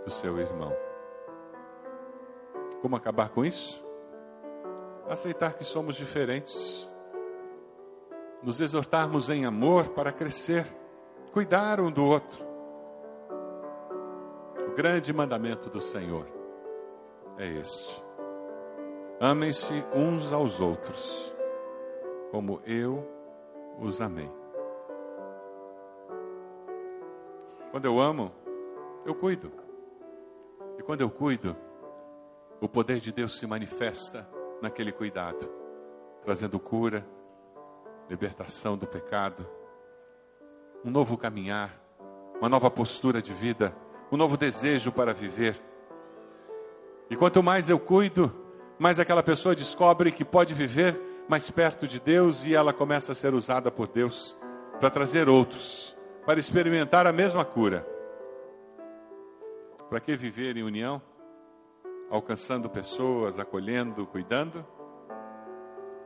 do 0.04 0.12
seu 0.12 0.38
irmão. 0.38 0.76
Como 2.82 2.98
acabar 2.98 3.30
com 3.30 3.46
isso? 3.46 3.82
Aceitar 5.08 5.54
que 5.54 5.64
somos 5.64 5.96
diferentes, 5.96 6.92
nos 8.44 8.60
exortarmos 8.60 9.30
em 9.30 9.46
amor 9.46 9.88
para 9.92 10.12
crescer, 10.12 10.81
cuidar 11.32 11.80
um 11.80 11.92
do 11.92 12.06
outro. 12.06 12.46
O 14.68 14.76
grande 14.76 15.14
mandamento 15.14 15.70
do 15.70 15.80
Senhor 15.80 16.28
é 17.38 17.48
este: 17.48 18.04
amem-se 19.20 19.74
uns 19.94 20.32
aos 20.32 20.60
outros, 20.60 21.36
como 22.32 22.62
eu 22.66 23.08
os 23.80 24.02
amei. 24.02 24.30
Quando 27.72 27.86
eu 27.86 28.00
amo, 28.00 28.32
eu 29.06 29.16
cuido. 29.16 29.52
E 30.78 30.84
quando 30.84 31.02
eu 31.02 31.10
cuido, 31.10 31.56
o 32.60 32.68
poder 32.68 33.00
de 33.00 33.12
Deus 33.12 33.40
se 33.40 33.48
manifesta 33.48 34.28
naquele 34.62 34.92
cuidado, 34.92 35.50
trazendo 36.24 36.60
cura, 36.60 37.06
libertação 38.10 38.78
do 38.78 38.86
pecado, 38.86 39.48
um 40.84 40.90
novo 40.90 41.18
caminhar, 41.18 41.80
uma 42.40 42.50
nova 42.50 42.70
postura 42.70 43.22
de 43.22 43.34
vida, 43.34 43.76
um 44.12 44.18
novo 44.18 44.36
desejo 44.36 44.92
para 44.92 45.14
viver. 45.14 45.62
E 47.10 47.16
quanto 47.16 47.44
mais 47.44 47.70
eu 47.70 47.80
cuido, 47.80 48.34
mais 48.80 49.00
aquela 49.00 49.22
pessoa 49.22 49.56
descobre 49.56 50.12
que 50.12 50.26
pode 50.26 50.54
viver 50.54 51.00
mais 51.28 51.50
perto 51.50 51.88
de 51.88 52.00
Deus 52.00 52.46
e 52.46 52.56
ela 52.56 52.74
começa 52.74 53.12
a 53.12 53.16
ser 53.16 53.34
usada 53.34 53.72
por 53.72 53.88
Deus 53.88 54.38
para 54.80 54.90
trazer 54.90 55.30
outros, 55.30 55.96
para 56.26 56.40
experimentar 56.40 57.06
a 57.06 57.14
mesma 57.14 57.46
cura. 57.46 57.88
Para 59.90 60.00
que 60.00 60.16
viver 60.16 60.58
em 60.58 60.64
união? 60.64 61.02
Alcançando 62.10 62.70
pessoas, 62.70 63.40
acolhendo, 63.40 64.06
cuidando, 64.08 64.66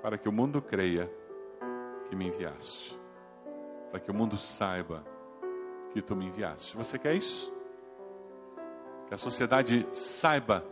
para 0.01 0.17
que 0.17 0.27
o 0.27 0.31
mundo 0.31 0.61
creia 0.61 1.09
que 2.09 2.15
me 2.15 2.27
enviaste, 2.27 2.99
para 3.95 4.01
que 4.01 4.11
o 4.11 4.13
mundo 4.13 4.37
saiba 4.37 5.05
que 5.93 6.01
tu 6.01 6.17
me 6.17 6.25
enviaste. 6.25 6.75
Você 6.75 6.99
quer 6.99 7.15
isso? 7.15 7.49
Que 9.07 9.13
a 9.13 9.17
sociedade 9.17 9.87
saiba 9.93 10.65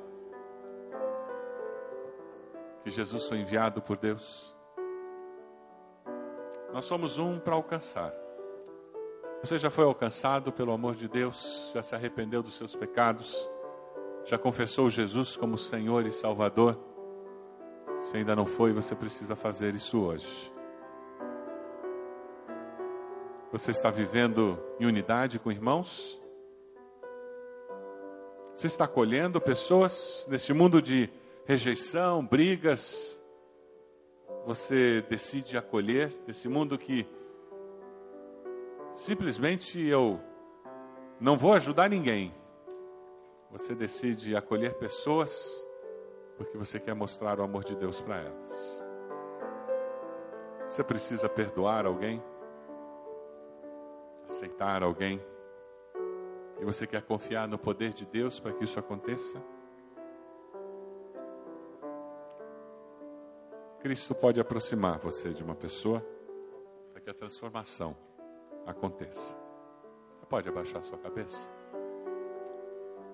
que 2.83 2.89
Jesus 2.89 3.25
foi 3.29 3.37
enviado 3.37 3.81
por 3.81 3.95
Deus. 3.95 4.53
Nós 6.73 6.83
somos 6.83 7.17
um 7.17 7.39
para 7.39 7.55
alcançar. 7.55 8.13
Você 9.41 9.57
já 9.57 9.69
foi 9.69 9.85
alcançado 9.85 10.51
pelo 10.51 10.73
amor 10.73 10.93
de 10.93 11.07
Deus, 11.07 11.71
já 11.73 11.81
se 11.81 11.95
arrependeu 11.95 12.43
dos 12.43 12.57
seus 12.57 12.75
pecados, 12.75 13.49
já 14.25 14.37
confessou 14.37 14.89
Jesus 14.89 15.37
como 15.37 15.57
Senhor 15.57 16.05
e 16.05 16.11
Salvador. 16.11 16.77
Se 18.01 18.17
ainda 18.17 18.35
não 18.35 18.45
foi, 18.45 18.73
você 18.73 18.93
precisa 18.93 19.33
fazer 19.33 19.73
isso 19.75 19.97
hoje. 20.01 20.51
Você 23.53 23.69
está 23.69 23.91
vivendo 23.91 24.57
em 24.79 24.85
unidade 24.87 25.37
com 25.37 25.51
irmãos? 25.51 26.19
Você 28.55 28.65
está 28.65 28.85
acolhendo 28.85 29.39
pessoas 29.39 30.25
nesse 30.27 30.51
mundo 30.51 30.81
de 30.81 31.07
rejeição, 31.45 32.25
brigas? 32.25 33.15
Você 34.47 35.03
decide 35.03 35.55
acolher 35.55 36.11
nesse 36.25 36.49
mundo 36.49 36.79
que 36.79 37.07
simplesmente 38.95 39.79
eu 39.79 40.19
não 41.19 41.37
vou 41.37 41.53
ajudar 41.53 41.91
ninguém. 41.91 42.33
Você 43.51 43.75
decide 43.75 44.35
acolher 44.35 44.73
pessoas 44.79 45.63
porque 46.37 46.57
você 46.57 46.79
quer 46.79 46.95
mostrar 46.95 47.39
o 47.39 47.43
amor 47.43 47.63
de 47.63 47.75
Deus 47.75 48.01
para 48.01 48.15
elas. 48.15 48.85
Você 50.67 50.83
precisa 50.83 51.29
perdoar 51.29 51.85
alguém? 51.85 52.19
Aceitar 54.33 54.81
alguém 54.81 55.23
e 56.59 56.65
você 56.65 56.87
quer 56.87 57.03
confiar 57.03 57.47
no 57.47 57.57
poder 57.57 57.93
de 57.93 58.03
Deus 58.05 58.39
para 58.39 58.51
que 58.51 58.63
isso 58.63 58.79
aconteça? 58.79 59.41
Cristo 63.79 64.15
pode 64.15 64.39
aproximar 64.39 64.97
você 64.97 65.29
de 65.31 65.43
uma 65.43 65.55
pessoa 65.55 66.03
para 66.91 67.01
que 67.01 67.09
a 67.09 67.13
transformação 67.13 67.95
aconteça. 68.65 69.37
Você 70.17 70.25
pode 70.25 70.49
abaixar 70.49 70.81
sua 70.81 70.97
cabeça? 70.97 71.51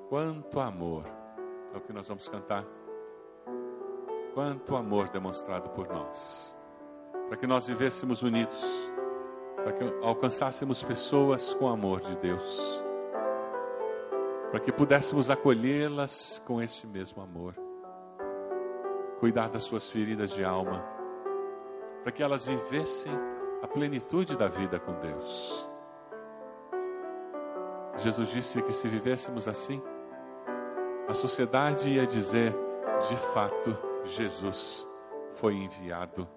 Quanto 0.07 0.59
amor 0.59 1.05
é 1.74 1.78
o 1.78 1.82
que 1.82 1.91
nós 1.91 2.07
vamos 2.07 2.30
cantar. 2.30 2.65
Quanto 4.34 4.76
amor 4.76 5.09
demonstrado 5.09 5.70
por 5.72 5.88
nós, 5.89 6.55
para 7.28 7.36
que 7.36 7.47
nós 7.47 7.67
vivêssemos 7.67 8.22
unidos 8.22 8.63
para 9.64 9.74
que 9.74 9.84
alcançássemos 10.03 10.82
pessoas 10.82 11.53
com 11.55 11.68
amor 11.68 12.01
de 12.01 12.16
Deus, 12.18 12.84
para 14.51 14.60
que 14.60 14.72
pudéssemos 14.72 15.30
acolhê-las 15.30 16.41
com 16.45 16.62
este 16.62 16.88
mesmo 16.88 17.22
amor, 17.22 17.55
cuidar 19.20 19.49
das 19.49 19.64
suas 19.64 19.89
feridas 19.89 20.32
de 20.32 20.43
alma, 20.43 20.84
para 22.03 22.12
que 22.12 22.24
elas 22.24 22.45
vivessem 22.45 23.14
a 23.62 23.68
plenitude 23.68 24.38
da 24.38 24.47
vida 24.47 24.80
com 24.80 24.93
Deus. 24.93 25.70
Jesus 27.97 28.30
disse 28.30 28.62
que 28.62 28.72
se 28.72 28.88
vivêssemos 28.88 29.47
assim, 29.47 29.82
a 31.07 31.14
sociedade 31.14 31.89
ia 31.89 32.07
dizer: 32.07 32.55
de 33.10 33.18
fato, 33.34 33.78
Jesus 34.05 34.88
foi 35.34 35.55
enviado 35.55 36.28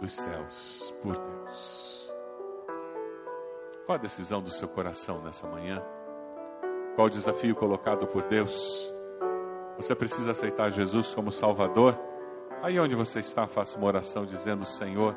dos 0.00 0.12
céus 0.14 0.94
por 1.02 1.16
Deus. 1.16 2.12
Qual 3.86 3.98
a 3.98 4.00
decisão 4.00 4.40
do 4.40 4.50
seu 4.50 4.68
coração 4.68 5.20
nessa 5.22 5.46
manhã? 5.46 5.82
Qual 6.94 7.06
o 7.06 7.10
desafio 7.10 7.54
colocado 7.54 8.06
por 8.06 8.22
Deus? 8.24 8.92
Você 9.76 9.94
precisa 9.94 10.30
aceitar 10.30 10.70
Jesus 10.70 11.14
como 11.14 11.30
Salvador? 11.30 11.98
Aí 12.62 12.78
onde 12.78 12.94
você 12.94 13.20
está, 13.20 13.46
faça 13.46 13.76
uma 13.78 13.86
oração 13.86 14.26
dizendo: 14.26 14.64
Senhor, 14.64 15.16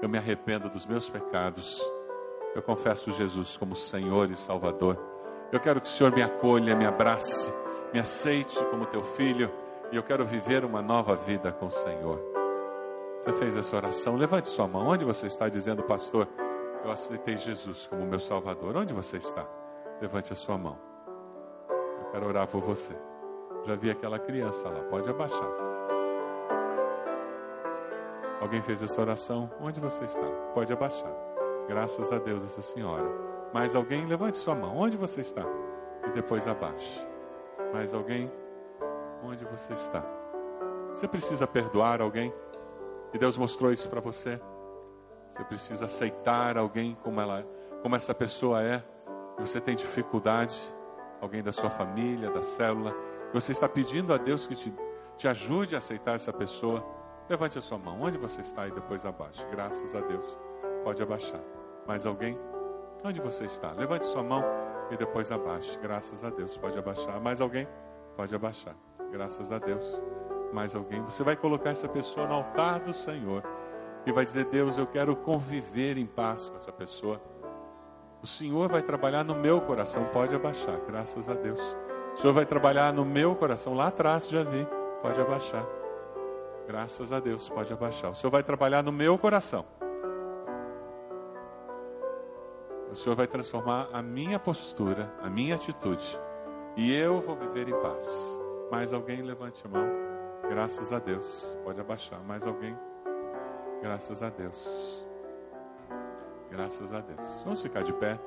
eu 0.00 0.08
me 0.08 0.18
arrependo 0.18 0.68
dos 0.68 0.86
meus 0.86 1.08
pecados. 1.08 1.80
Eu 2.54 2.62
confesso 2.62 3.10
Jesus 3.10 3.56
como 3.56 3.74
Senhor 3.74 4.30
e 4.30 4.36
Salvador. 4.36 4.98
Eu 5.50 5.60
quero 5.60 5.80
que 5.80 5.88
o 5.88 5.90
Senhor 5.90 6.14
me 6.14 6.22
acolha, 6.22 6.76
me 6.76 6.86
abrace, 6.86 7.52
me 7.92 7.98
aceite 7.98 8.56
como 8.70 8.86
teu 8.86 9.02
filho. 9.02 9.50
E 9.90 9.96
eu 9.96 10.02
quero 10.02 10.24
viver 10.24 10.64
uma 10.64 10.80
nova 10.80 11.16
vida 11.16 11.50
com 11.52 11.66
o 11.66 11.70
Senhor. 11.70 12.31
Você 13.22 13.32
fez 13.34 13.56
essa 13.56 13.76
oração? 13.76 14.16
Levante 14.16 14.48
sua 14.48 14.66
mão. 14.66 14.88
Onde 14.88 15.04
você 15.04 15.26
está 15.26 15.48
dizendo, 15.48 15.84
pastor? 15.84 16.26
Eu 16.84 16.90
aceitei 16.90 17.36
Jesus 17.36 17.86
como 17.86 18.04
meu 18.04 18.18
Salvador. 18.18 18.76
Onde 18.76 18.92
você 18.92 19.18
está? 19.18 19.46
Levante 20.00 20.32
a 20.32 20.36
sua 20.36 20.58
mão. 20.58 20.76
Eu 22.00 22.10
quero 22.10 22.26
orar 22.26 22.48
por 22.48 22.60
você. 22.60 22.92
Já 23.64 23.76
vi 23.76 23.92
aquela 23.92 24.18
criança 24.18 24.68
lá. 24.68 24.80
Pode 24.90 25.08
abaixar. 25.08 25.48
Alguém 28.40 28.60
fez 28.60 28.82
essa 28.82 29.00
oração? 29.00 29.48
Onde 29.60 29.78
você 29.78 30.04
está? 30.04 30.26
Pode 30.52 30.72
abaixar. 30.72 31.12
Graças 31.68 32.10
a 32.10 32.18
Deus, 32.18 32.44
essa 32.44 32.60
senhora. 32.60 33.08
Mais 33.54 33.76
alguém? 33.76 34.04
Levante 34.04 34.36
sua 34.36 34.56
mão. 34.56 34.76
Onde 34.76 34.96
você 34.96 35.20
está? 35.20 35.44
E 36.08 36.10
depois 36.10 36.48
abaixe. 36.48 37.06
Mais 37.72 37.94
alguém? 37.94 38.28
Onde 39.22 39.44
você 39.44 39.74
está? 39.74 40.04
Você 40.90 41.06
precisa 41.06 41.46
perdoar 41.46 42.02
alguém? 42.02 42.34
E 43.12 43.18
Deus 43.18 43.36
mostrou 43.36 43.72
isso 43.72 43.88
para 43.88 44.00
você. 44.00 44.40
Você 45.34 45.44
precisa 45.44 45.84
aceitar 45.84 46.56
alguém 46.56 46.96
como 47.02 47.20
ela, 47.20 47.46
como 47.82 47.96
essa 47.96 48.14
pessoa 48.14 48.62
é. 48.62 48.82
Você 49.38 49.60
tem 49.60 49.74
dificuldade, 49.74 50.54
alguém 51.20 51.42
da 51.42 51.52
sua 51.52 51.70
família, 51.70 52.30
da 52.30 52.42
célula. 52.42 52.94
Você 53.32 53.52
está 53.52 53.68
pedindo 53.68 54.12
a 54.12 54.16
Deus 54.16 54.46
que 54.46 54.54
te, 54.54 54.72
te 55.16 55.28
ajude 55.28 55.74
a 55.74 55.78
aceitar 55.78 56.16
essa 56.16 56.32
pessoa. 56.32 56.84
Levante 57.28 57.58
a 57.58 57.62
sua 57.62 57.78
mão. 57.78 58.00
Onde 58.00 58.18
você 58.18 58.40
está 58.40 58.66
e 58.66 58.70
depois 58.70 59.04
abaixe. 59.04 59.44
Graças 59.50 59.94
a 59.94 60.00
Deus. 60.00 60.38
Pode 60.84 61.02
abaixar. 61.02 61.40
Mais 61.86 62.06
alguém? 62.06 62.38
Onde 63.04 63.20
você 63.20 63.44
está? 63.44 63.72
Levante 63.72 64.04
sua 64.06 64.22
mão 64.22 64.44
e 64.90 64.96
depois 64.96 65.32
abaixe. 65.32 65.78
Graças 65.78 66.22
a 66.24 66.30
Deus. 66.30 66.56
Pode 66.56 66.78
abaixar. 66.78 67.20
Mais 67.20 67.40
alguém? 67.40 67.66
Pode 68.16 68.34
abaixar. 68.34 68.76
Graças 69.10 69.50
a 69.50 69.58
Deus 69.58 70.02
mais 70.52 70.74
alguém, 70.74 71.02
você 71.02 71.22
vai 71.22 71.36
colocar 71.36 71.70
essa 71.70 71.88
pessoa 71.88 72.26
no 72.26 72.34
altar 72.34 72.80
do 72.80 72.92
Senhor 72.92 73.42
e 74.06 74.12
vai 74.12 74.24
dizer: 74.24 74.46
Deus, 74.46 74.78
eu 74.78 74.86
quero 74.86 75.16
conviver 75.16 75.96
em 75.96 76.06
paz 76.06 76.48
com 76.48 76.56
essa 76.56 76.72
pessoa. 76.72 77.20
O 78.22 78.26
Senhor 78.26 78.68
vai 78.68 78.82
trabalhar 78.82 79.24
no 79.24 79.34
meu 79.34 79.60
coração, 79.60 80.04
pode 80.12 80.34
abaixar, 80.34 80.78
graças 80.86 81.28
a 81.28 81.34
Deus. 81.34 81.76
O 82.14 82.20
Senhor 82.20 82.32
vai 82.32 82.46
trabalhar 82.46 82.92
no 82.92 83.04
meu 83.04 83.34
coração. 83.34 83.74
Lá 83.74 83.88
atrás 83.88 84.28
já 84.28 84.42
vi. 84.42 84.66
Pode 85.00 85.20
abaixar. 85.20 85.66
Graças 86.66 87.12
a 87.12 87.18
Deus, 87.18 87.48
pode 87.48 87.72
abaixar. 87.72 88.10
O 88.10 88.14
Senhor 88.14 88.30
vai 88.30 88.42
trabalhar 88.42 88.82
no 88.82 88.92
meu 88.92 89.18
coração. 89.18 89.64
O 92.90 92.94
Senhor 92.94 93.16
vai 93.16 93.26
transformar 93.26 93.88
a 93.92 94.02
minha 94.02 94.38
postura, 94.38 95.12
a 95.22 95.28
minha 95.28 95.54
atitude. 95.54 96.18
E 96.76 96.94
eu 96.94 97.20
vou 97.20 97.34
viver 97.34 97.68
em 97.68 97.80
paz. 97.80 98.06
Mais 98.70 98.92
alguém 98.92 99.22
levante 99.22 99.62
a 99.66 99.68
mão. 99.68 100.11
Graças 100.48 100.92
a 100.92 100.98
Deus. 100.98 101.56
Pode 101.64 101.80
abaixar. 101.80 102.20
Mais 102.20 102.46
alguém? 102.46 102.76
Graças 103.82 104.22
a 104.22 104.28
Deus. 104.28 105.04
Graças 106.50 106.92
a 106.92 107.00
Deus. 107.00 107.42
Vamos 107.44 107.62
ficar 107.62 107.82
de 107.82 107.92
pé. 107.92 108.18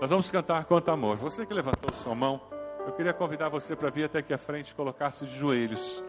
Nós 0.00 0.10
vamos 0.10 0.30
cantar 0.30 0.64
quanto 0.64 0.90
amor. 0.90 1.16
Você 1.16 1.46
que 1.46 1.54
levantou 1.54 1.90
sua 2.02 2.14
mão, 2.14 2.40
eu 2.86 2.92
queria 2.92 3.12
convidar 3.12 3.48
você 3.48 3.74
para 3.74 3.88
vir 3.88 4.04
até 4.04 4.18
aqui 4.18 4.34
à 4.34 4.38
frente 4.38 4.70
e 4.70 4.74
colocar-se 4.74 5.24
de 5.24 5.38
joelhos. 5.38 6.02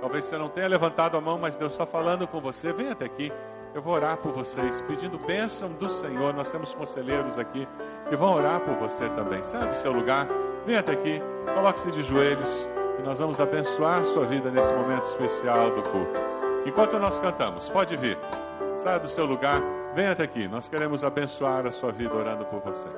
Talvez 0.00 0.24
você 0.24 0.38
não 0.38 0.48
tenha 0.48 0.68
levantado 0.68 1.16
a 1.16 1.20
mão, 1.20 1.38
mas 1.38 1.56
Deus 1.56 1.72
está 1.72 1.86
falando 1.86 2.26
com 2.26 2.40
você. 2.40 2.72
Vem 2.72 2.90
até 2.90 3.04
aqui. 3.04 3.32
Eu 3.74 3.82
vou 3.82 3.94
orar 3.94 4.18
por 4.18 4.30
vocês, 4.30 4.80
pedindo 4.82 5.18
bênção 5.18 5.72
do 5.72 5.90
Senhor. 5.90 6.32
Nós 6.32 6.50
temos 6.50 6.74
conselheiros 6.74 7.38
aqui 7.38 7.66
que 8.08 8.16
vão 8.16 8.34
orar 8.34 8.60
por 8.60 8.74
você 8.74 9.08
também. 9.10 9.42
Saia 9.42 9.66
do 9.66 9.74
seu 9.74 9.92
lugar, 9.92 10.28
vem 10.64 10.76
até 10.76 10.92
aqui, 10.92 11.20
coloque-se 11.54 11.90
de 11.90 12.02
joelhos 12.02 12.73
e 12.98 13.02
nós 13.02 13.18
vamos 13.18 13.40
abençoar 13.40 14.00
a 14.00 14.04
sua 14.04 14.24
vida 14.24 14.50
nesse 14.50 14.72
momento 14.72 15.04
especial 15.04 15.70
do 15.70 15.82
culto. 15.82 16.20
Enquanto 16.66 16.98
nós 16.98 17.18
cantamos, 17.20 17.68
pode 17.68 17.96
vir. 17.96 18.18
Saia 18.76 18.98
do 18.98 19.08
seu 19.08 19.24
lugar, 19.24 19.60
venha 19.94 20.12
até 20.12 20.24
aqui. 20.24 20.48
Nós 20.48 20.68
queremos 20.68 21.04
abençoar 21.04 21.66
a 21.66 21.70
sua 21.70 21.92
vida 21.92 22.14
orando 22.14 22.44
por 22.46 22.60
você. 22.60 22.88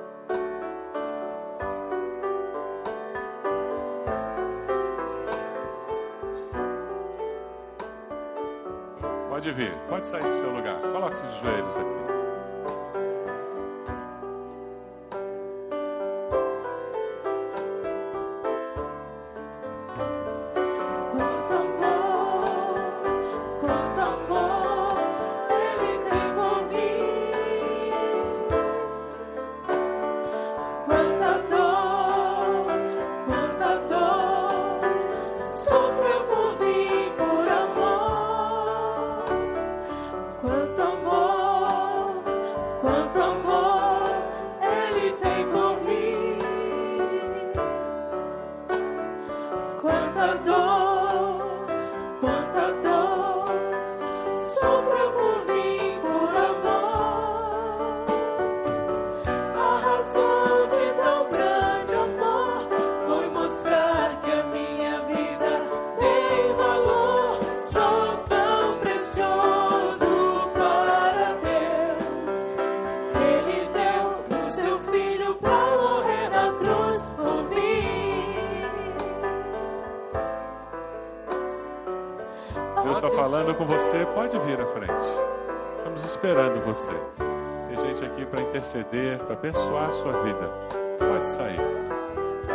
Pode 9.29 9.51
vir, 9.51 9.73
pode 9.87 10.07
sair 10.07 10.23
do 10.23 10.41
seu 10.41 10.51
lugar. 10.51 10.79
Coloque-se 10.79 11.25
de 11.27 11.41
joelhos 11.41 11.77
aqui. 11.77 12.16
Interceder, 88.41 89.17
para 89.19 89.33
abençoar 89.33 89.89
a 89.89 89.91
sua 89.93 90.23
vida, 90.23 90.49
pode 90.99 91.25
sair. 91.27 91.59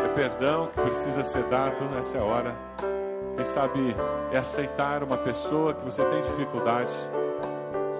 É 0.04 0.08
perdão 0.14 0.68
que 0.74 0.80
precisa 0.82 1.22
ser 1.24 1.42
dado 1.44 1.84
nessa 1.94 2.18
hora. 2.18 2.54
Quem 3.36 3.44
sabe 3.44 3.96
é 4.30 4.38
aceitar 4.38 5.02
uma 5.02 5.16
pessoa 5.16 5.74
que 5.74 5.84
você 5.84 6.02
tem 6.04 6.22
dificuldade. 6.22 6.92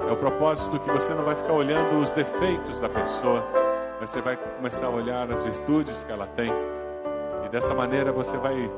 É 0.09 0.12
o 0.12 0.16
propósito 0.16 0.78
que 0.80 0.91
você 0.91 1.14
não 1.14 1.24
vai 1.24 1.35
ficar 1.35 1.53
olhando 1.53 2.01
os 2.01 2.12
defeitos 2.12 2.80
da 2.80 2.89
pessoa, 2.89 3.43
mas 4.01 4.11
você 4.11 4.20
vai 4.20 4.37
começar 4.37 4.87
a 4.87 4.91
olhar 4.91 5.30
as 5.30 5.43
virtudes 5.43 6.05
que 6.05 6.12
ela 6.12 6.26
tem. 6.37 6.51
E 7.47 7.49
dessa 7.49 7.74
maneira 7.74 8.12
você 8.12 8.37
vai 8.37 8.70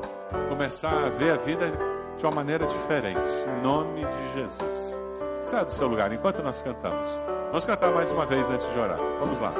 começar 0.48 1.07
a 1.07 1.09
ver 1.09 1.32
a 1.32 1.36
vida 1.36 1.93
de 2.24 2.28
uma 2.28 2.36
maneira 2.36 2.66
diferente. 2.66 3.20
Em 3.20 3.62
nome 3.62 4.00
de 4.00 4.32
Jesus. 4.32 5.02
Saia 5.44 5.62
do 5.62 5.70
seu 5.70 5.86
lugar 5.86 6.10
enquanto 6.10 6.42
nós 6.42 6.62
cantamos. 6.62 7.20
Vamos 7.48 7.66
cantar 7.66 7.92
mais 7.92 8.10
uma 8.10 8.24
vez 8.24 8.48
antes 8.48 8.66
de 8.72 8.78
orar. 8.78 8.98
Vamos 9.20 9.38
lá. 9.40 9.52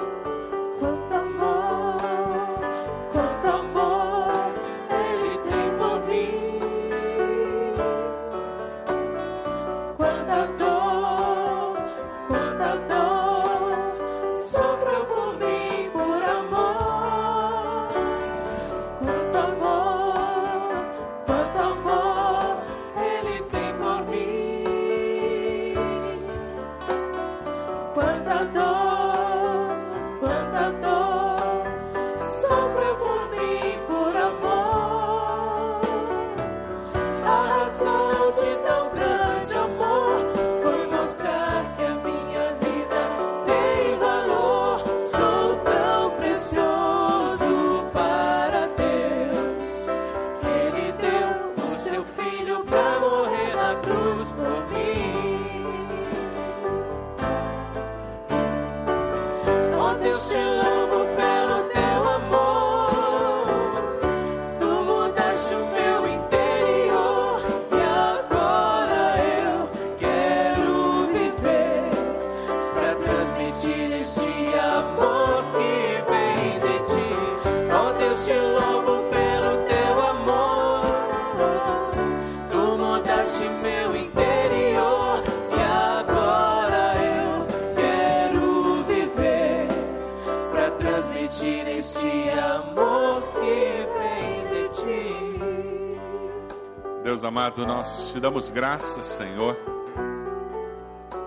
Amado, 97.55 97.66
nós 97.66 98.11
te 98.11 98.20
damos 98.20 98.50
graças, 98.50 99.05
Senhor, 99.05 99.57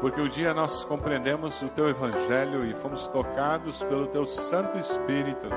porque 0.01 0.19
um 0.19 0.28
dia 0.28 0.53
nós 0.53 0.84
compreendemos 0.84 1.61
o 1.61 1.69
teu 1.69 1.88
evangelho 1.88 2.65
e 2.65 2.73
fomos 2.73 3.07
tocados 3.07 3.82
pelo 3.84 4.07
teu 4.07 4.25
Santo 4.25 4.78
Espírito. 4.78 5.47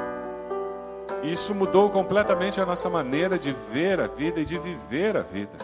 E 1.23 1.33
isso 1.33 1.55
mudou 1.55 1.91
completamente 1.91 2.61
a 2.61 2.67
nossa 2.67 2.89
maneira 2.89 3.39
de 3.39 3.53
ver 3.73 4.01
a 4.01 4.07
vida 4.07 4.41
e 4.41 4.45
de 4.45 4.59
viver 4.59 5.17
a 5.17 5.23
vida. 5.23 5.59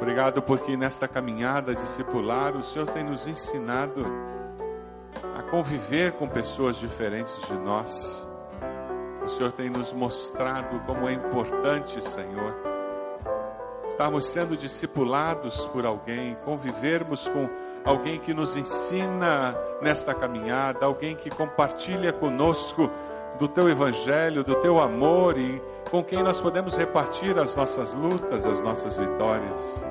Obrigado 0.00 0.42
porque 0.42 0.76
nesta 0.76 1.06
caminhada 1.06 1.74
discipular 1.74 2.56
o 2.56 2.62
Senhor 2.62 2.88
tem 2.88 3.04
nos 3.04 3.26
ensinado 3.26 4.06
a 5.38 5.42
conviver 5.42 6.12
com 6.12 6.28
pessoas 6.28 6.76
diferentes 6.76 7.34
de 7.46 7.54
nós 7.54 8.26
O 9.24 9.28
Senhor 9.28 9.52
tem 9.52 9.70
nos 9.70 9.92
mostrado 9.92 10.78
como 10.80 11.08
é 11.08 11.12
importante, 11.12 12.00
Senhor, 12.02 12.75
estarmos 13.96 14.26
sendo 14.26 14.58
discipulados 14.58 15.64
por 15.72 15.86
alguém, 15.86 16.36
convivermos 16.44 17.26
com 17.26 17.48
alguém 17.82 18.20
que 18.20 18.34
nos 18.34 18.54
ensina 18.54 19.56
nesta 19.80 20.12
caminhada, 20.12 20.84
alguém 20.84 21.16
que 21.16 21.30
compartilha 21.30 22.12
conosco 22.12 22.90
do 23.38 23.48
teu 23.48 23.70
evangelho, 23.70 24.44
do 24.44 24.54
teu 24.56 24.78
amor 24.82 25.38
e 25.38 25.62
com 25.90 26.04
quem 26.04 26.22
nós 26.22 26.38
podemos 26.38 26.76
repartir 26.76 27.38
as 27.38 27.56
nossas 27.56 27.94
lutas, 27.94 28.44
as 28.44 28.60
nossas 28.60 28.94
vitórias. 28.96 29.86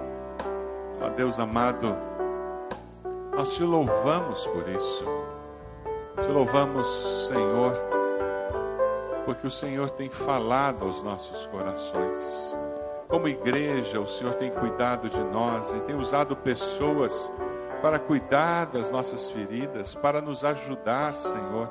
Ó 1.01 1.09
Deus 1.09 1.39
amado, 1.39 1.97
nós 3.35 3.55
te 3.55 3.63
louvamos 3.63 4.45
por 4.45 4.69
isso. 4.69 5.03
Te 6.21 6.29
louvamos, 6.29 6.85
Senhor, 7.27 7.73
porque 9.25 9.47
o 9.47 9.51
Senhor 9.51 9.89
tem 9.89 10.11
falado 10.11 10.85
aos 10.85 11.01
nossos 11.01 11.47
corações. 11.47 12.55
Como 13.07 13.27
igreja, 13.27 13.99
o 13.99 14.07
Senhor 14.07 14.33
tem 14.33 14.49
cuidado 14.49 15.07
de 15.07 15.23
nós 15.25 15.71
e 15.73 15.79
tem 15.81 15.95
usado 15.95 16.35
pessoas 16.35 17.31
para 17.79 17.99
cuidar 17.99 18.65
das 18.65 18.89
nossas 18.89 19.29
feridas, 19.29 19.93
para 19.93 20.21
nos 20.21 20.43
ajudar, 20.43 21.13
Senhor. 21.13 21.69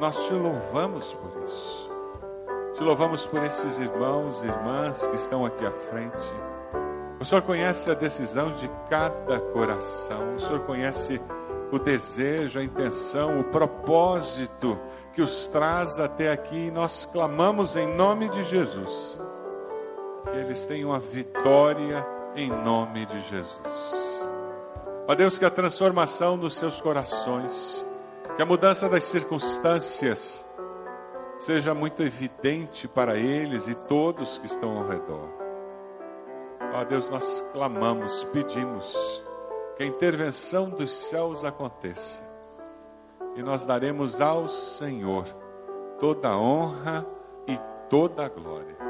Nós 0.00 0.16
te 0.26 0.32
louvamos 0.32 1.12
por 1.12 1.42
isso. 1.42 1.90
Te 2.74 2.82
louvamos 2.82 3.26
por 3.26 3.44
esses 3.44 3.78
irmãos 3.78 4.40
e 4.42 4.46
irmãs 4.46 5.06
que 5.06 5.16
estão 5.16 5.44
aqui 5.44 5.66
à 5.66 5.70
frente. 5.70 6.22
O 7.20 7.24
Senhor 7.26 7.42
conhece 7.42 7.90
a 7.90 7.94
decisão 7.94 8.50
de 8.54 8.70
cada 8.88 9.38
coração. 9.38 10.36
O 10.36 10.40
Senhor 10.40 10.60
conhece 10.60 11.20
o 11.70 11.78
desejo, 11.78 12.58
a 12.58 12.64
intenção, 12.64 13.38
o 13.38 13.44
propósito 13.44 14.78
que 15.12 15.20
os 15.20 15.44
traz 15.48 15.98
até 15.98 16.32
aqui. 16.32 16.68
E 16.68 16.70
nós 16.70 17.06
clamamos 17.12 17.76
em 17.76 17.86
nome 17.86 18.30
de 18.30 18.42
Jesus 18.44 19.20
que 20.24 20.36
eles 20.36 20.64
tenham 20.64 20.92
a 20.92 20.98
vitória 20.98 22.06
em 22.34 22.50
nome 22.50 23.06
de 23.06 23.20
Jesus. 23.28 24.30
Ó 25.06 25.14
Deus, 25.14 25.38
que 25.38 25.44
a 25.44 25.50
transformação 25.50 26.38
dos 26.38 26.54
seus 26.54 26.80
corações, 26.80 27.86
que 28.36 28.42
a 28.42 28.46
mudança 28.46 28.88
das 28.88 29.04
circunstâncias 29.04 30.44
seja 31.38 31.74
muito 31.74 32.02
evidente 32.02 32.86
para 32.86 33.18
eles 33.18 33.66
e 33.66 33.74
todos 33.74 34.38
que 34.38 34.46
estão 34.46 34.78
ao 34.78 34.86
redor. 34.86 35.28
Ó 36.74 36.84
Deus, 36.84 37.10
nós 37.10 37.44
clamamos, 37.52 38.24
pedimos 38.32 38.94
que 39.76 39.82
a 39.82 39.86
intervenção 39.86 40.70
dos 40.70 40.92
céus 40.92 41.44
aconteça 41.44 42.22
e 43.34 43.42
nós 43.42 43.64
daremos 43.64 44.20
ao 44.20 44.46
Senhor 44.48 45.24
toda 45.98 46.28
a 46.28 46.38
honra 46.38 47.06
e 47.46 47.58
toda 47.88 48.26
a 48.26 48.28
glória. 48.28 48.89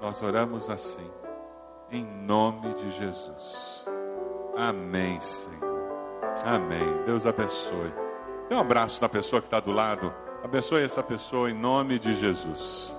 Nós 0.00 0.22
oramos 0.22 0.70
assim, 0.70 1.10
em 1.90 2.04
nome 2.04 2.74
de 2.74 2.90
Jesus. 2.92 3.86
Amém, 4.56 5.20
Senhor. 5.20 5.80
Amém. 6.44 7.04
Deus 7.04 7.26
abençoe. 7.26 7.92
Dê 8.48 8.54
um 8.54 8.60
abraço 8.60 9.00
na 9.00 9.08
pessoa 9.08 9.42
que 9.42 9.46
está 9.46 9.60
do 9.60 9.72
lado. 9.72 10.12
Abençoe 10.42 10.82
essa 10.82 11.02
pessoa 11.02 11.50
em 11.50 11.54
nome 11.54 11.98
de 11.98 12.14
Jesus. 12.14 12.96